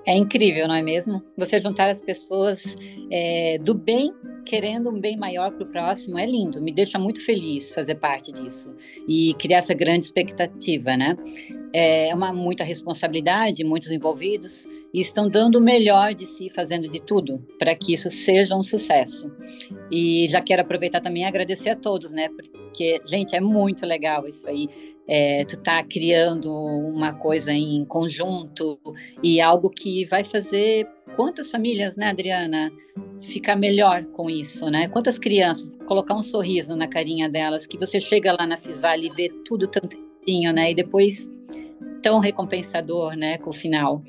É 0.04 0.16
incrível, 0.16 0.66
não 0.66 0.74
é 0.74 0.82
mesmo? 0.82 1.22
Você 1.36 1.60
juntar 1.60 1.88
as 1.88 2.02
pessoas 2.02 2.76
é, 3.10 3.58
do 3.58 3.72
bem, 3.72 4.12
querendo 4.44 4.90
um 4.90 5.00
bem 5.00 5.16
maior 5.16 5.52
para 5.52 5.62
o 5.62 5.66
próximo, 5.66 6.18
é 6.18 6.26
lindo. 6.26 6.60
Me 6.60 6.72
deixa 6.72 6.98
muito 6.98 7.24
feliz 7.24 7.72
fazer 7.72 7.96
parte 7.96 8.32
disso 8.32 8.74
e 9.06 9.34
criar 9.34 9.58
essa 9.58 9.74
grande 9.74 10.06
expectativa, 10.06 10.96
né? 10.96 11.16
É 11.72 12.12
uma 12.14 12.32
muita 12.32 12.64
responsabilidade, 12.64 13.62
muitos 13.62 13.92
envolvidos 13.92 14.66
e 14.92 15.00
estão 15.00 15.28
dando 15.28 15.56
o 15.56 15.60
melhor 15.60 16.14
de 16.14 16.26
si, 16.26 16.50
fazendo 16.50 16.88
de 16.88 17.00
tudo 17.00 17.44
para 17.58 17.74
que 17.74 17.94
isso 17.94 18.10
seja 18.10 18.56
um 18.56 18.62
sucesso. 18.62 19.30
E 19.90 20.26
já 20.28 20.40
quero 20.40 20.62
aproveitar 20.62 21.00
também 21.00 21.22
e 21.22 21.26
agradecer 21.26 21.70
a 21.70 21.76
todos, 21.76 22.12
né? 22.12 22.28
Porque, 22.28 23.00
gente, 23.06 23.34
é 23.34 23.40
muito 23.40 23.86
legal 23.86 24.26
isso 24.28 24.48
aí 24.48 24.68
é, 25.06 25.44
tu 25.44 25.58
tá 25.58 25.82
criando 25.82 26.52
uma 26.52 27.12
coisa 27.12 27.52
em 27.52 27.84
conjunto 27.84 28.78
e 29.22 29.40
algo 29.40 29.68
que 29.68 30.04
vai 30.04 30.24
fazer 30.24 30.86
quantas 31.16 31.50
famílias, 31.50 31.96
né, 31.96 32.08
Adriana, 32.08 32.72
ficar 33.20 33.56
melhor 33.56 34.04
com 34.06 34.30
isso, 34.30 34.70
né? 34.70 34.88
Quantas 34.88 35.18
crianças 35.18 35.70
colocar 35.86 36.14
um 36.14 36.22
sorriso 36.22 36.76
na 36.76 36.88
carinha 36.88 37.28
delas 37.28 37.66
que 37.66 37.78
você 37.78 38.00
chega 38.00 38.32
lá 38.32 38.46
na 38.46 38.56
Fisvale 38.56 39.08
e 39.08 39.10
vê 39.10 39.28
tudo 39.44 39.66
tantinho, 39.66 40.52
né? 40.52 40.70
E 40.70 40.74
depois 40.74 41.28
tão 42.00 42.18
recompensador, 42.18 43.14
né, 43.14 43.38
com 43.38 43.50
o 43.50 43.52
final. 43.52 44.02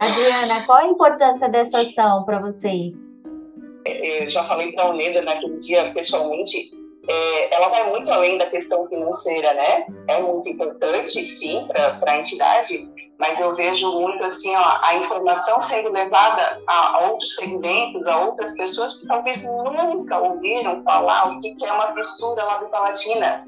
Adriana, 0.00 0.64
qual 0.66 0.78
a 0.78 0.86
importância 0.86 1.48
dessa 1.48 1.80
ação 1.80 2.24
para 2.24 2.40
vocês? 2.40 2.94
É, 3.84 4.24
eu 4.24 4.30
já 4.30 4.46
falei 4.48 4.72
para 4.72 4.84
a 4.84 4.90
Uneda 4.90 5.22
naquele 5.22 5.58
dia 5.60 5.92
pessoalmente 5.92 6.80
é, 7.08 7.54
ela 7.54 7.68
vai 7.68 7.90
muito 7.90 8.10
além 8.10 8.38
da 8.38 8.46
questão 8.46 8.86
financeira, 8.88 9.52
né? 9.54 9.86
É 10.08 10.20
muito 10.20 10.48
importante, 10.48 11.24
sim, 11.36 11.66
para 11.66 12.12
a 12.12 12.18
entidade, 12.18 12.78
mas 13.18 13.40
eu 13.40 13.54
vejo 13.54 14.00
muito 14.00 14.22
assim 14.24 14.54
ó, 14.54 14.78
a 14.82 14.94
informação 14.96 15.62
sendo 15.62 15.90
levada 15.90 16.62
a, 16.66 17.08
outros 17.10 17.34
segmentos, 17.34 18.06
a 18.06 18.20
outras 18.26 18.56
pessoas 18.56 18.96
que 18.98 19.06
talvez 19.06 19.42
nunca 19.42 20.18
ouviram 20.18 20.82
falar 20.84 21.32
o 21.32 21.40
que, 21.40 21.56
é 21.64 21.72
uma 21.72 21.92
textura 21.92 22.44
lá 22.44 22.58
do 22.58 22.66
Palatina. 22.66 23.44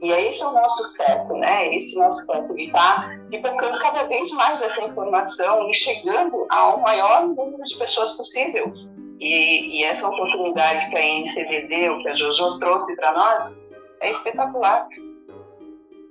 E 0.00 0.12
é 0.12 0.28
esse 0.28 0.44
o 0.44 0.52
nosso 0.52 0.96
foco, 0.96 1.36
né? 1.38 1.74
Esse 1.74 1.96
nosso 1.96 2.26
foco 2.26 2.54
de 2.54 2.66
estar 2.66 3.08
tá 3.08 3.18
pipocando 3.30 3.78
cada 3.78 4.02
vez 4.04 4.30
mais 4.32 4.60
essa 4.60 4.82
informação 4.82 5.70
e 5.70 5.74
chegando 5.74 6.46
ao 6.50 6.80
maior 6.80 7.26
número 7.26 7.62
de 7.62 7.78
pessoas 7.78 8.12
possível. 8.12 8.72
E, 9.20 9.80
e 9.80 9.84
essa 9.84 10.06
oportunidade 10.06 10.88
que 10.90 10.96
a 10.96 11.00
NCD 11.00 11.88
o 11.88 12.02
que 12.02 12.08
a 12.08 12.14
Jojo 12.14 12.58
trouxe 12.58 12.94
para 12.96 13.12
nós, 13.12 13.64
é 14.00 14.10
espetacular. 14.10 14.86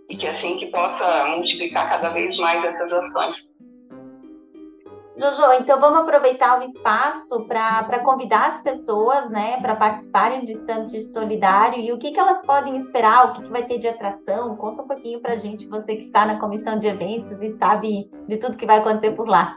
E 0.10 0.17
que 0.17 0.28
assim 0.28 0.58
que 0.58 0.67
possa 0.67 1.26
multiplicar 1.26 1.89
cada 1.89 2.10
vez 2.10 2.36
mais 2.38 2.63
essas 2.63 2.91
ações. 2.91 3.53
Jojo, 5.15 5.54
então 5.60 5.80
vamos 5.80 5.99
aproveitar 5.99 6.60
o 6.60 6.63
espaço 6.63 7.47
para 7.47 7.99
convidar 7.99 8.47
as 8.47 8.62
pessoas 8.62 9.30
né, 9.30 9.60
para 9.62 9.76
participarem 9.76 10.43
do 10.43 10.49
Estante 10.49 10.99
Solidário 11.02 11.80
e 11.80 11.91
o 11.91 11.99
que, 11.99 12.12
que 12.12 12.19
elas 12.19 12.43
podem 12.43 12.76
esperar, 12.76 13.28
o 13.28 13.34
que, 13.34 13.43
que 13.43 13.49
vai 13.49 13.63
ter 13.65 13.78
de 13.78 13.88
atração. 13.88 14.56
Conta 14.56 14.82
um 14.82 14.88
pouquinho 14.88 15.21
para 15.21 15.34
a 15.34 15.36
gente, 15.36 15.67
você 15.67 15.95
que 15.95 16.06
está 16.06 16.26
na 16.26 16.39
comissão 16.39 16.80
de 16.80 16.88
eventos 16.88 17.39
e 17.43 17.56
sabe 17.58 18.10
de 18.28 18.38
tudo 18.38 18.58
que 18.58 18.65
vai 18.65 18.80
acontecer 18.80 19.12
por 19.12 19.28
lá. 19.28 19.56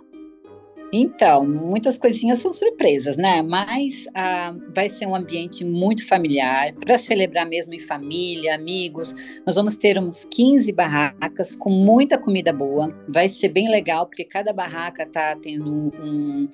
Então, 0.99 1.47
muitas 1.47 1.99
coisinhas 1.99 2.39
são 2.39 2.55
surpresas, 2.55 3.19
né? 3.19 3.43
Mas 3.43 4.09
ah, 4.15 4.57
vai 4.75 4.89
ser 4.89 5.05
um 5.05 5.15
ambiente 5.15 5.63
muito 5.63 6.07
familiar, 6.09 6.73
para 6.73 6.97
celebrar 6.97 7.47
mesmo 7.47 7.75
em 7.75 7.79
família, 7.79 8.55
amigos. 8.55 9.15
Nós 9.45 9.57
vamos 9.57 9.77
ter 9.77 9.99
uns 9.99 10.25
15 10.25 10.73
barracas 10.73 11.55
com 11.55 11.69
muita 11.69 12.17
comida 12.17 12.51
boa. 12.51 12.91
Vai 13.07 13.29
ser 13.29 13.51
bem 13.51 13.69
legal, 13.69 14.07
porque 14.07 14.25
cada 14.25 14.55
barraca 14.55 15.03
está 15.03 15.37
tendo 15.37 15.71
um, 15.71 16.49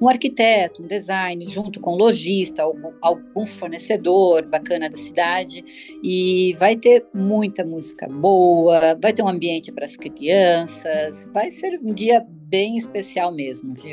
um, 0.00 0.08
arquiteto, 0.08 0.84
um 0.84 0.86
design, 0.86 1.48
junto 1.48 1.80
com 1.80 1.94
um 1.94 1.96
lojista, 1.96 2.62
algum, 2.62 2.92
algum 3.02 3.46
fornecedor 3.46 4.46
bacana 4.46 4.88
da 4.88 4.96
cidade. 4.96 5.64
E 6.04 6.54
vai 6.56 6.76
ter 6.76 7.04
muita 7.12 7.64
música 7.64 8.06
boa, 8.06 8.96
vai 9.02 9.12
ter 9.12 9.24
um 9.24 9.28
ambiente 9.28 9.72
para 9.72 9.86
as 9.86 9.96
crianças. 9.96 11.28
Vai 11.34 11.50
ser 11.50 11.80
um 11.82 11.92
dia 11.92 12.24
bem 12.48 12.76
especial 12.78 13.32
mesmo, 13.32 13.74
viu? 13.74 13.87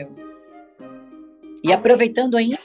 E 1.64 1.74
aproveitando 1.74 2.36
ainda, 2.36 2.60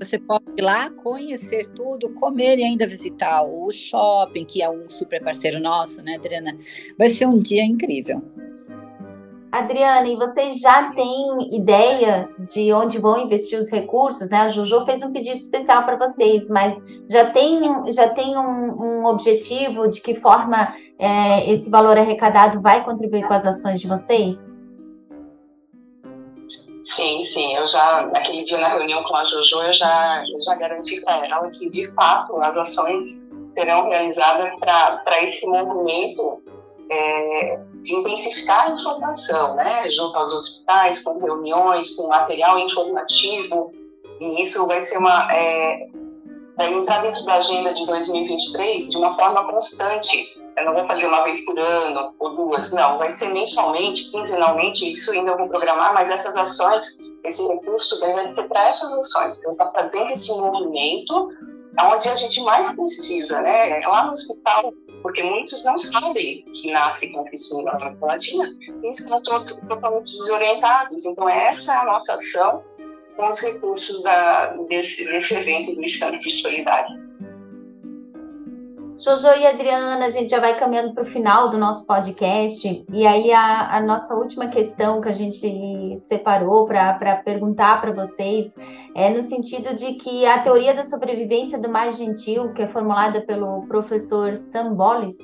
você 0.00 0.18
pode 0.18 0.44
ir 0.56 0.62
lá 0.62 0.90
conhecer 0.90 1.68
tudo, 1.74 2.10
comer 2.14 2.58
e 2.58 2.64
ainda 2.64 2.86
visitar 2.86 3.42
o 3.42 3.70
shopping, 3.72 4.44
que 4.44 4.62
é 4.62 4.70
um 4.70 4.88
super 4.88 5.22
parceiro 5.22 5.60
nosso, 5.60 6.02
né, 6.02 6.14
Adriana? 6.16 6.56
Vai 6.96 7.08
ser 7.08 7.26
um 7.26 7.38
dia 7.38 7.64
incrível. 7.64 8.22
Adriana, 9.50 10.06
e 10.06 10.14
vocês 10.14 10.60
já 10.60 10.92
têm 10.92 11.56
ideia 11.56 12.28
de 12.50 12.70
onde 12.72 12.98
vão 12.98 13.18
investir 13.18 13.58
os 13.58 13.70
recursos, 13.70 14.28
né? 14.28 14.42
A 14.42 14.48
Juju 14.48 14.84
fez 14.84 15.02
um 15.02 15.10
pedido 15.10 15.38
especial 15.38 15.84
para 15.84 15.96
vocês, 15.96 16.48
mas 16.50 16.74
já 17.08 17.30
tem, 17.30 17.90
já 17.90 18.10
tem 18.10 18.36
um, 18.36 19.00
um 19.00 19.06
objetivo 19.06 19.88
de 19.88 20.02
que 20.02 20.14
forma 20.14 20.74
é, 20.98 21.50
esse 21.50 21.70
valor 21.70 21.96
arrecadado 21.96 22.60
vai 22.60 22.84
contribuir 22.84 23.26
com 23.26 23.32
as 23.32 23.46
ações 23.46 23.80
de 23.80 23.88
vocês? 23.88 24.36
Sim, 26.94 27.22
sim. 27.32 27.54
Eu 27.54 27.66
já, 27.66 28.06
naquele 28.06 28.44
dia 28.44 28.58
na 28.58 28.68
reunião 28.68 29.02
com 29.04 29.16
a 29.16 29.24
Jojo, 29.24 29.62
eu 29.62 29.72
já, 29.72 30.24
eu 30.32 30.40
já 30.40 30.54
garanti 30.54 31.00
para 31.02 31.26
ela 31.26 31.50
que, 31.50 31.70
de 31.70 31.90
fato, 31.92 32.40
as 32.40 32.56
ações 32.56 33.04
serão 33.54 33.88
realizadas 33.88 34.58
para 34.60 35.24
esse 35.24 35.46
movimento 35.46 36.42
é, 36.90 37.60
de 37.82 37.94
intensificar 37.94 38.68
a 38.68 38.74
informação, 38.74 39.54
né? 39.54 39.90
Junto 39.90 40.16
aos 40.16 40.32
hospitais, 40.32 41.02
com 41.02 41.18
reuniões, 41.18 41.94
com 41.94 42.08
material 42.08 42.58
informativo. 42.58 43.72
E 44.20 44.42
isso 44.42 44.66
vai 44.66 44.82
ser 44.84 44.98
uma. 44.98 45.30
É, 45.32 45.88
vai 46.56 46.72
entrar 46.72 47.02
dentro 47.02 47.22
da 47.24 47.34
agenda 47.34 47.74
de 47.74 47.86
2023 47.86 48.88
de 48.88 48.96
uma 48.96 49.14
forma 49.14 49.44
constante 49.52 50.26
eu 50.58 50.64
não 50.64 50.74
vou 50.74 50.86
fazer 50.86 51.06
uma 51.06 51.24
vez 51.24 51.44
por 51.44 51.58
ano 51.58 52.14
ou 52.18 52.36
duas, 52.36 52.70
não, 52.70 52.98
vai 52.98 53.12
ser 53.12 53.28
mensalmente, 53.32 54.10
quinzenalmente, 54.10 54.92
isso 54.92 55.10
ainda 55.10 55.32
eu 55.32 55.38
vou 55.38 55.48
programar, 55.48 55.94
mas 55.94 56.10
essas 56.10 56.36
ações, 56.36 56.86
esse 57.24 57.46
recurso 57.46 57.98
deve 58.00 58.34
ser 58.34 58.48
para 58.48 58.68
essas 58.68 58.92
ações, 58.92 59.38
então, 59.38 59.72
fazer 59.72 60.12
esse 60.12 60.30
movimento 60.30 61.30
onde 61.80 62.08
a 62.08 62.16
gente 62.16 62.40
mais 62.42 62.72
precisa, 62.72 63.40
né? 63.40 63.80
É 63.80 63.86
lá 63.86 64.06
no 64.06 64.12
hospital, 64.12 64.72
porque 65.02 65.22
muitos 65.22 65.64
não 65.64 65.78
sabem 65.78 66.44
que 66.52 66.70
nasce 66.72 67.06
com 67.08 67.24
fissura 67.26 67.78
latina 68.00 68.44
e 68.82 68.90
estão 68.90 69.22
totalmente 69.68 70.12
desorientados. 70.18 71.04
Então, 71.04 71.28
essa 71.28 71.72
é 71.72 71.76
a 71.76 71.84
nossa 71.84 72.14
ação 72.14 72.64
com 73.16 73.28
os 73.28 73.40
recursos 73.40 74.02
da, 74.02 74.46
desse, 74.68 75.04
desse 75.04 75.34
evento 75.34 75.74
do 75.74 75.84
Estado 75.84 76.18
de 76.18 76.30
Solidário. 76.42 77.07
Jojo 79.00 79.28
e 79.28 79.46
Adriana, 79.46 80.06
a 80.06 80.10
gente 80.10 80.30
já 80.30 80.40
vai 80.40 80.58
caminhando 80.58 80.92
para 80.92 81.04
o 81.04 81.06
final 81.06 81.50
do 81.50 81.56
nosso 81.56 81.86
podcast. 81.86 82.84
E 82.92 83.06
aí, 83.06 83.30
a, 83.30 83.76
a, 83.76 83.80
nossa 83.80 84.12
última 84.16 84.48
questão 84.48 85.00
que 85.00 85.08
a 85.08 85.12
gente 85.12 85.96
separou 85.96 86.66
para 86.66 87.14
perguntar 87.24 87.80
para 87.80 87.92
vocês 87.92 88.56
é 88.96 89.08
no 89.08 89.22
sentido 89.22 89.76
de 89.76 89.92
que 89.94 90.26
a 90.26 90.42
teoria 90.42 90.74
da 90.74 90.82
sobrevivência 90.82 91.60
do 91.60 91.68
mais 91.68 91.96
gentil, 91.96 92.52
que 92.52 92.62
é 92.62 92.66
formulada 92.66 93.20
pelo 93.20 93.64
professor 93.68 94.34
Sam 94.34 94.74
Bolles, 94.74 95.16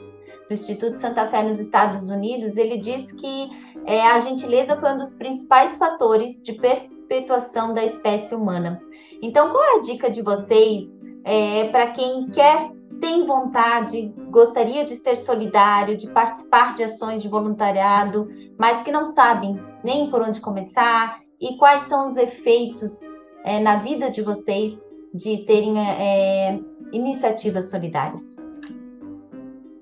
do 0.48 0.54
Instituto 0.54 0.96
Santa 0.96 1.26
Fé 1.26 1.42
nos 1.42 1.58
Estados 1.58 2.08
Unidos, 2.08 2.56
ele 2.56 2.78
diz 2.78 3.10
que 3.10 3.50
é, 3.87 4.06
a 4.06 4.20
gentileza 4.20 4.76
foi 4.76 4.92
um 4.92 4.98
dos 4.98 5.14
principais 5.14 5.76
fatores 5.76 6.40
de 6.40 6.52
perpetuação 6.52 7.74
da 7.74 7.82
espécie 7.82 8.37
humana. 8.37 8.80
Então, 9.20 9.50
qual 9.50 9.64
é 9.64 9.78
a 9.78 9.80
dica 9.80 10.08
de 10.08 10.22
vocês 10.22 11.00
é, 11.24 11.68
para 11.70 11.88
quem 11.88 12.28
quer 12.28 12.73
tem 13.05 13.27
vontade, 13.27 14.11
gostaria 14.31 14.83
de 14.83 14.97
ser 14.97 15.14
solidário, 15.14 15.95
de 15.95 16.09
participar 16.09 16.75
de 16.75 16.85
ações 16.85 17.21
de 17.21 17.29
voluntariado, 17.29 18.27
mas 18.59 18.83
que 18.83 18.90
não 18.90 19.05
sabem 19.05 19.61
nem 19.85 20.09
por 20.09 20.23
onde 20.23 20.40
começar 20.40 21.21
e 21.38 21.59
quais 21.59 21.83
são 21.83 22.07
os 22.07 22.17
efeitos 22.17 23.03
é, 23.45 23.61
na 23.61 23.77
vida 23.77 24.11
de 24.11 24.23
vocês 24.23 24.88
de 25.12 25.45
terem 25.45 25.79
é, 25.79 26.59
iniciativas 26.95 27.69
solidárias? 27.69 28.51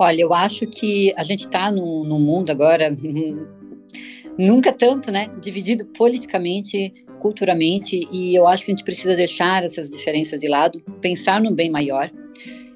Olha, 0.01 0.21
eu 0.21 0.35
acho 0.35 0.67
que 0.67 1.15
a 1.17 1.23
gente 1.23 1.45
está 1.45 1.71
no 1.71 2.19
mundo 2.19 2.51
agora 2.51 2.91
nunca 4.37 4.73
tanto, 4.73 5.13
né? 5.13 5.31
Dividido 5.41 5.87
politicamente, 5.97 6.93
culturalmente, 7.21 8.01
e 8.11 8.35
eu 8.35 8.49
acho 8.49 8.65
que 8.65 8.73
a 8.73 8.75
gente 8.75 8.85
precisa 8.85 9.15
deixar 9.15 9.63
essas 9.63 9.89
diferenças 9.89 10.41
de 10.41 10.49
lado, 10.49 10.83
pensar 11.01 11.41
no 11.41 11.55
bem 11.55 11.71
maior. 11.71 12.11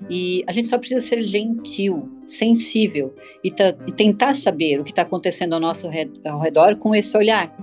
E 0.09 0.45
a 0.47 0.53
gente 0.53 0.69
só 0.69 0.79
precisa 0.79 1.05
ser 1.05 1.23
gentil, 1.23 2.09
sensível 2.25 3.15
e, 3.43 3.49
e 3.49 3.93
tentar 3.93 4.35
saber 4.35 4.81
o 4.81 4.85
que 4.85 4.91
está 4.91 5.03
acontecendo 5.03 5.55
ao 5.55 5.61
nosso 5.61 5.89
ao 6.25 6.41
redor 6.41 6.77
com 6.77 6.95
esse 6.95 7.17
olhar. 7.17 7.55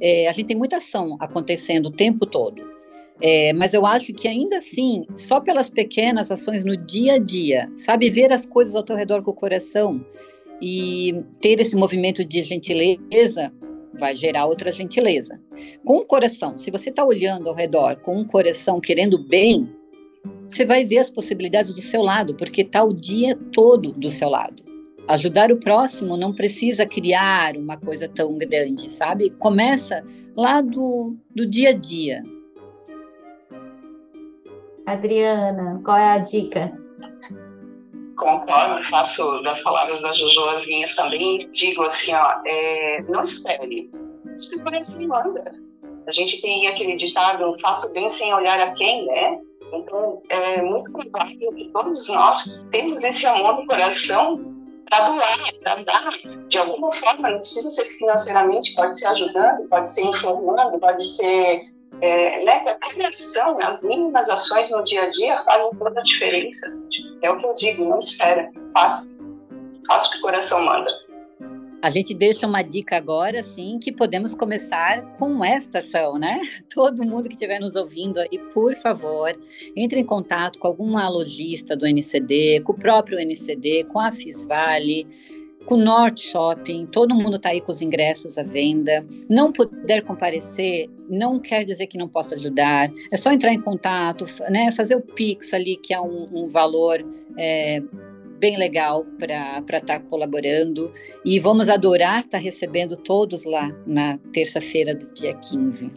É, 0.00 0.28
a 0.28 0.32
gente 0.32 0.46
tem 0.46 0.56
muita 0.56 0.76
ação 0.76 1.16
acontecendo 1.18 1.86
o 1.86 1.92
tempo 1.92 2.24
todo, 2.24 2.62
é, 3.20 3.52
mas 3.52 3.74
eu 3.74 3.84
acho 3.84 4.12
que 4.12 4.28
ainda 4.28 4.58
assim, 4.58 5.04
só 5.16 5.40
pelas 5.40 5.68
pequenas 5.68 6.30
ações 6.30 6.64
no 6.64 6.76
dia 6.76 7.14
a 7.14 7.18
dia, 7.18 7.70
sabe, 7.76 8.10
ver 8.10 8.32
as 8.32 8.46
coisas 8.46 8.76
ao 8.76 8.82
teu 8.82 8.94
redor 8.94 9.22
com 9.22 9.32
o 9.32 9.34
coração 9.34 10.04
e 10.62 11.14
ter 11.40 11.60
esse 11.60 11.74
movimento 11.74 12.24
de 12.24 12.42
gentileza 12.42 13.52
vai 13.94 14.14
gerar 14.14 14.46
outra 14.46 14.70
gentileza. 14.70 15.40
Com 15.84 15.98
o 15.98 16.04
coração, 16.04 16.56
se 16.56 16.70
você 16.70 16.90
está 16.90 17.04
olhando 17.04 17.48
ao 17.48 17.54
redor 17.54 17.96
com 17.96 18.14
um 18.14 18.24
coração 18.24 18.80
querendo 18.80 19.18
bem, 19.18 19.68
você 20.48 20.64
vai 20.64 20.84
ver 20.84 20.98
as 20.98 21.10
possibilidades 21.10 21.74
do 21.74 21.82
seu 21.82 22.02
lado, 22.02 22.34
porque 22.34 22.62
está 22.62 22.82
o 22.82 22.92
dia 22.92 23.36
todo 23.52 23.92
do 23.92 24.08
seu 24.08 24.30
lado. 24.30 24.64
Ajudar 25.06 25.52
o 25.52 25.60
próximo 25.60 26.16
não 26.16 26.34
precisa 26.34 26.86
criar 26.86 27.56
uma 27.56 27.76
coisa 27.76 28.08
tão 28.08 28.36
grande, 28.36 28.90
sabe? 28.90 29.30
Começa 29.30 30.04
lá 30.36 30.60
do, 30.60 31.16
do 31.34 31.46
dia 31.46 31.70
a 31.70 31.72
dia. 31.72 32.22
Adriana, 34.86 35.80
qual 35.84 35.96
é 35.96 36.12
a 36.12 36.18
dica? 36.18 36.72
Concordo, 38.16 38.82
faço 38.84 39.42
das 39.42 39.60
palavras 39.62 40.00
da 40.00 40.12
Jojo 40.12 40.48
as 40.50 40.66
minhas 40.66 40.94
também. 40.94 41.50
Digo 41.52 41.82
assim, 41.82 42.12
ó, 42.12 42.40
é, 42.46 43.02
não 43.08 43.22
espere, 43.22 43.90
espere 44.34 44.78
assim 44.78 45.06
manda. 45.06 45.54
A 46.06 46.10
gente 46.10 46.40
tem 46.40 46.66
aquele 46.66 46.96
ditado, 46.96 47.56
faço 47.60 47.92
bem 47.92 48.08
sem 48.08 48.32
olhar 48.34 48.58
a 48.60 48.72
quem, 48.72 49.06
né? 49.06 49.38
Então, 49.72 50.22
é 50.28 50.62
muito 50.62 50.90
provável 50.92 51.52
que 51.54 51.70
todos 51.72 52.08
nós 52.08 52.64
temos 52.70 53.02
esse 53.04 53.26
amor 53.26 53.60
no 53.60 53.66
coração 53.66 54.58
para 54.88 55.08
doar, 55.10 55.54
para 55.62 55.82
dar, 55.82 56.10
de 56.48 56.58
alguma 56.58 56.92
forma, 56.94 57.30
não 57.30 57.38
precisa 57.38 57.70
ser 57.70 57.84
financeiramente, 57.98 58.74
pode 58.74 58.98
ser 58.98 59.06
ajudando, 59.06 59.68
pode 59.68 59.92
ser 59.92 60.02
informando, 60.02 60.78
pode 60.78 61.04
ser. 61.16 61.78
É, 62.00 62.44
né, 62.44 62.60
cada 62.60 63.08
ação, 63.08 63.58
as 63.60 63.82
mínimas 63.82 64.28
ações 64.30 64.70
no 64.70 64.84
dia 64.84 65.02
a 65.02 65.10
dia 65.10 65.42
fazem 65.44 65.70
toda 65.78 65.98
a 65.98 66.02
diferença. 66.02 66.66
É 67.22 67.30
o 67.30 67.38
que 67.38 67.46
eu 67.46 67.54
digo, 67.54 67.84
não 67.84 67.98
espera, 67.98 68.50
faça. 68.72 69.18
Faça 69.86 70.08
o 70.08 70.10
que 70.12 70.18
o 70.18 70.22
coração 70.22 70.64
manda. 70.64 70.90
A 71.80 71.90
gente 71.90 72.12
deixa 72.12 72.44
uma 72.44 72.62
dica 72.62 72.96
agora, 72.96 73.40
sim, 73.42 73.78
que 73.78 73.92
podemos 73.92 74.34
começar 74.34 75.00
com 75.16 75.44
esta 75.44 75.78
ação, 75.78 76.18
né? 76.18 76.40
Todo 76.74 77.06
mundo 77.06 77.28
que 77.28 77.34
estiver 77.34 77.60
nos 77.60 77.76
ouvindo 77.76 78.18
aí, 78.18 78.36
por 78.52 78.74
favor, 78.76 79.38
entre 79.76 80.00
em 80.00 80.04
contato 80.04 80.58
com 80.58 80.66
alguma 80.66 81.08
lojista 81.08 81.76
do 81.76 81.86
NCD, 81.86 82.62
com 82.64 82.72
o 82.72 82.78
próprio 82.78 83.20
NCD, 83.20 83.84
com 83.84 84.00
a 84.00 84.10
Fisvale, 84.10 85.06
com 85.66 85.74
o 85.74 85.84
Norte 85.84 86.26
Shopping, 86.26 86.86
todo 86.86 87.14
mundo 87.14 87.36
está 87.36 87.50
aí 87.50 87.60
com 87.60 87.70
os 87.70 87.82
ingressos 87.82 88.38
à 88.38 88.42
venda. 88.42 89.06
Não 89.28 89.52
puder 89.52 90.02
comparecer, 90.02 90.88
não 91.08 91.38
quer 91.38 91.62
dizer 91.62 91.86
que 91.86 91.98
não 91.98 92.08
possa 92.08 92.34
ajudar. 92.36 92.90
É 93.10 93.16
só 93.16 93.30
entrar 93.30 93.52
em 93.52 93.60
contato, 93.60 94.24
né? 94.50 94.72
Fazer 94.72 94.96
o 94.96 95.02
Pix 95.02 95.52
ali, 95.52 95.76
que 95.76 95.92
é 95.92 96.00
um, 96.00 96.24
um 96.32 96.48
valor 96.48 97.04
é, 97.36 97.82
bem 98.38 98.56
legal 98.56 99.04
para 99.18 99.78
estar 99.78 99.98
tá 99.98 100.00
colaborando. 100.00 100.92
E 101.24 101.38
vamos 101.38 101.68
adorar 101.68 102.20
estar 102.20 102.38
tá 102.38 102.38
recebendo 102.38 102.96
todos 102.96 103.44
lá 103.44 103.70
na 103.86 104.18
terça-feira 104.32 104.94
do 104.94 105.12
dia 105.12 105.34
15. 105.34 105.90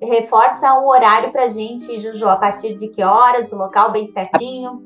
Reforça 0.00 0.74
o 0.80 0.88
horário 0.88 1.30
para 1.30 1.44
a 1.44 1.48
gente, 1.48 2.00
Juju, 2.00 2.26
a 2.26 2.36
partir 2.36 2.74
de 2.74 2.88
que 2.88 3.02
horas, 3.02 3.52
o 3.52 3.56
local 3.56 3.92
bem 3.92 4.10
certinho? 4.10 4.82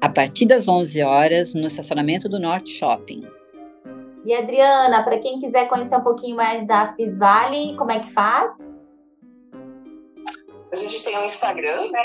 A 0.00 0.08
partir 0.08 0.46
das 0.46 0.66
11 0.66 1.02
horas, 1.02 1.54
no 1.54 1.66
estacionamento 1.66 2.28
do 2.28 2.40
Norte 2.40 2.70
Shopping. 2.70 3.24
E 4.24 4.34
Adriana, 4.34 5.04
para 5.04 5.18
quem 5.20 5.38
quiser 5.38 5.68
conhecer 5.68 5.96
um 5.96 6.02
pouquinho 6.02 6.36
mais 6.36 6.66
da 6.66 6.94
Fisvale, 6.94 7.76
como 7.76 7.92
é 7.92 8.00
que 8.00 8.10
faz? 8.12 8.75
A 10.72 10.76
gente 10.76 11.04
tem 11.04 11.16
o 11.16 11.20
um 11.20 11.24
Instagram, 11.24 11.90
né? 11.90 12.02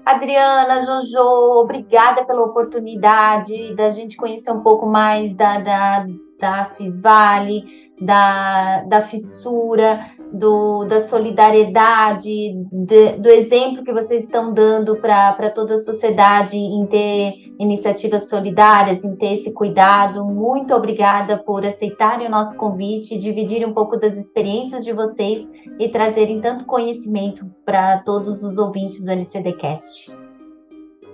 Adriana, 0.05 0.81
Jojo, 0.81 1.61
obrigada 1.61 2.25
pela 2.25 2.43
oportunidade 2.43 3.75
da 3.75 3.91
gente 3.91 4.17
conhecer 4.17 4.51
um 4.51 4.63
pouco 4.63 4.87
mais 4.87 5.35
da, 5.35 5.59
da, 5.61 6.07
da 6.41 6.65
Fisvale, 6.75 7.93
da, 8.01 8.85
da 8.85 9.01
fissura, 9.03 10.07
do, 10.33 10.85
da 10.85 11.01
solidariedade, 11.01 12.55
de, 12.73 13.13
do 13.19 13.29
exemplo 13.29 13.85
que 13.85 13.93
vocês 13.93 14.25
estão 14.25 14.53
dando 14.53 14.97
para 14.97 15.51
toda 15.51 15.75
a 15.75 15.79
sociedade 15.79 16.57
em 16.57 16.87
ter 16.87 17.55
iniciativas 17.59 18.29
solidárias, 18.29 19.05
em 19.05 19.17
ter 19.17 19.33
esse 19.33 19.53
cuidado. 19.53 20.25
Muito 20.25 20.75
obrigada 20.75 21.39
por 21.39 21.65
aceitarem 21.65 22.27
o 22.27 22.31
nosso 22.31 22.57
convite, 22.57 23.19
dividirem 23.19 23.67
um 23.67 23.75
pouco 23.75 23.97
das 23.97 24.17
experiências 24.17 24.85
de 24.85 24.93
vocês 24.93 25.49
e 25.79 25.89
trazerem 25.89 26.41
tanto 26.41 26.67
conhecimento 26.67 27.47
para 27.65 27.99
todos 27.99 28.43
os 28.43 28.59
ouvintes 28.59 29.05
do 29.05 29.13
NCDcast. 29.13 30.28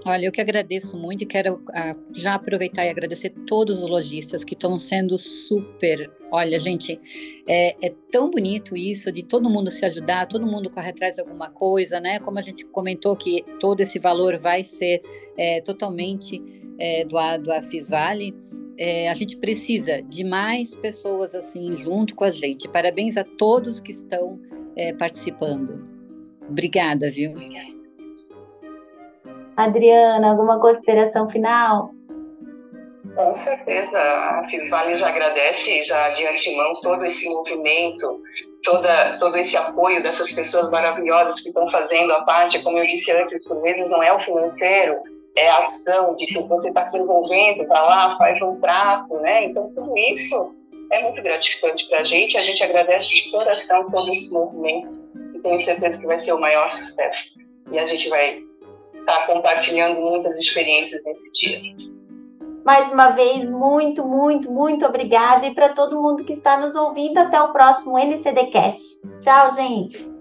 Olha, 0.07 0.27
eu 0.27 0.33
que 0.33 0.41
agradeço 0.41 0.99
muito 0.99 1.23
e 1.23 1.27
quero 1.27 1.55
uh, 1.55 1.99
já 2.13 2.35
aproveitar 2.35 2.85
e 2.85 2.91
agradecer 2.91 3.31
todos 3.47 3.83
os 3.83 3.89
lojistas 3.89 4.45
que 4.45 4.53
estão 4.53 4.79
sendo 4.79 5.17
super. 5.17 6.11
Olha, 6.31 6.61
gente, 6.61 7.01
é, 7.49 7.75
é, 7.81 7.95
tão 8.11 8.31
bonito 8.31 8.77
isso 8.77 9.11
de 9.11 9.23
todo 9.23 9.49
mundo 9.49 9.71
se 9.71 9.87
ajudar, 9.87 10.27
todo 10.27 10.47
mundo 10.47 10.71
corre 10.71 10.91
atrás 10.91 11.15
de 11.15 11.23
alguma 11.23 11.49
coisa, 11.49 12.01
né? 12.01 12.19
Como 12.19 12.39
a 12.39 12.43
gente 12.43 12.67
comentou 12.67 13.17
que 13.17 13.43
todo 13.59 13.81
esse 13.81 13.99
valor 13.99 14.39
vai 14.39 14.63
ser 14.63 15.01
é, 15.39 15.63
totalmente 15.63 16.43
é, 16.79 17.03
doado 17.07 17.51
à 17.51 17.63
Fisvale. 17.63 18.35
É, 18.77 19.09
a 19.09 19.15
gente 19.15 19.39
precisa 19.39 20.03
de 20.03 20.23
mais 20.23 20.75
pessoas 20.75 21.35
assim 21.35 21.77
junto 21.77 22.15
com 22.15 22.25
a 22.25 22.31
gente. 22.31 22.69
Parabéns 22.69 23.17
a 23.17 23.25
todos 23.25 23.81
que 23.81 23.93
estão 23.93 24.39
é, 24.77 24.93
participando. 24.93 25.89
Obrigada, 26.47 27.11
viu? 27.11 27.31
Obrigada. 27.31 27.74
Adriana, 29.57 30.31
alguma 30.31 30.61
consideração 30.61 31.29
final? 31.31 31.91
Com 33.15 33.35
certeza, 33.37 33.99
a 33.99 34.47
Fisvale 34.51 34.97
já 34.97 35.09
agradece 35.09 35.85
já 35.85 36.11
de 36.11 36.27
antemão 36.27 36.73
todo 36.83 37.05
esse 37.05 37.29
movimento, 37.29 38.21
toda, 38.65 39.19
todo 39.19 39.37
esse 39.37 39.57
apoio 39.57 40.03
dessas 40.03 40.33
pessoas 40.33 40.69
maravilhosas 40.71 41.41
que 41.41 41.49
estão 41.49 41.71
fazendo 41.71 42.13
a 42.13 42.23
parte, 42.23 42.61
como 42.63 42.79
eu 42.79 42.87
disse 42.87 43.13
antes, 43.13 43.47
por 43.47 43.63
vezes 43.63 43.89
não 43.89 44.03
é 44.03 44.13
o 44.13 44.21
financeiro, 44.21 44.97
é 45.37 45.49
a 45.49 45.59
ação 45.59 46.17
de 46.17 46.27
que 46.27 46.41
você 46.43 46.69
está 46.69 46.87
se 46.87 46.99
envolvendo, 46.99 47.63
está 47.63 47.83
lá, 47.83 48.17
faz 48.19 48.43
um 48.43 48.59
prato, 48.59 49.15
né? 49.21 49.45
Então 49.45 49.73
tudo 49.75 49.97
isso 49.97 50.55
é 50.91 51.03
muito 51.03 51.23
gratificante 51.23 51.89
para 51.89 52.01
a 52.01 52.05
gente, 52.05 52.37
a 52.37 52.43
gente 52.43 52.63
agradece 52.63 53.09
de 53.09 53.31
coração 53.31 53.89
todo 53.91 54.13
esse 54.13 54.33
movimento 54.33 54.89
e 55.35 55.39
tenho 55.39 55.61
certeza 55.61 55.99
que 55.99 56.07
vai 56.07 56.19
ser 56.19 56.33
o 56.33 56.41
maior 56.41 56.69
sucesso. 56.71 57.33
E 57.71 57.79
a 57.79 57.87
gente 57.87 58.09
vai 58.09 58.41
estar 59.05 59.27
tá 59.27 59.27
compartilhando 59.27 60.01
muitas 60.01 60.37
experiências 60.39 61.03
nesse 61.05 61.31
dia. 61.33 61.61
Mais 62.65 62.91
uma 62.91 63.11
vez, 63.11 63.51
muito, 63.51 64.07
muito, 64.07 64.51
muito 64.51 64.87
obrigada. 64.87 65.47
E 65.47 65.55
para 65.55 65.75
todo 65.75 66.01
mundo 66.01 66.25
que 66.25 66.33
está 66.33 66.59
nos 66.59 66.75
ouvindo, 66.75 67.19
até 67.19 67.41
o 67.41 67.53
próximo 67.53 67.99
NCDcast. 67.99 69.03
Tchau, 69.21 69.51
gente. 69.51 70.14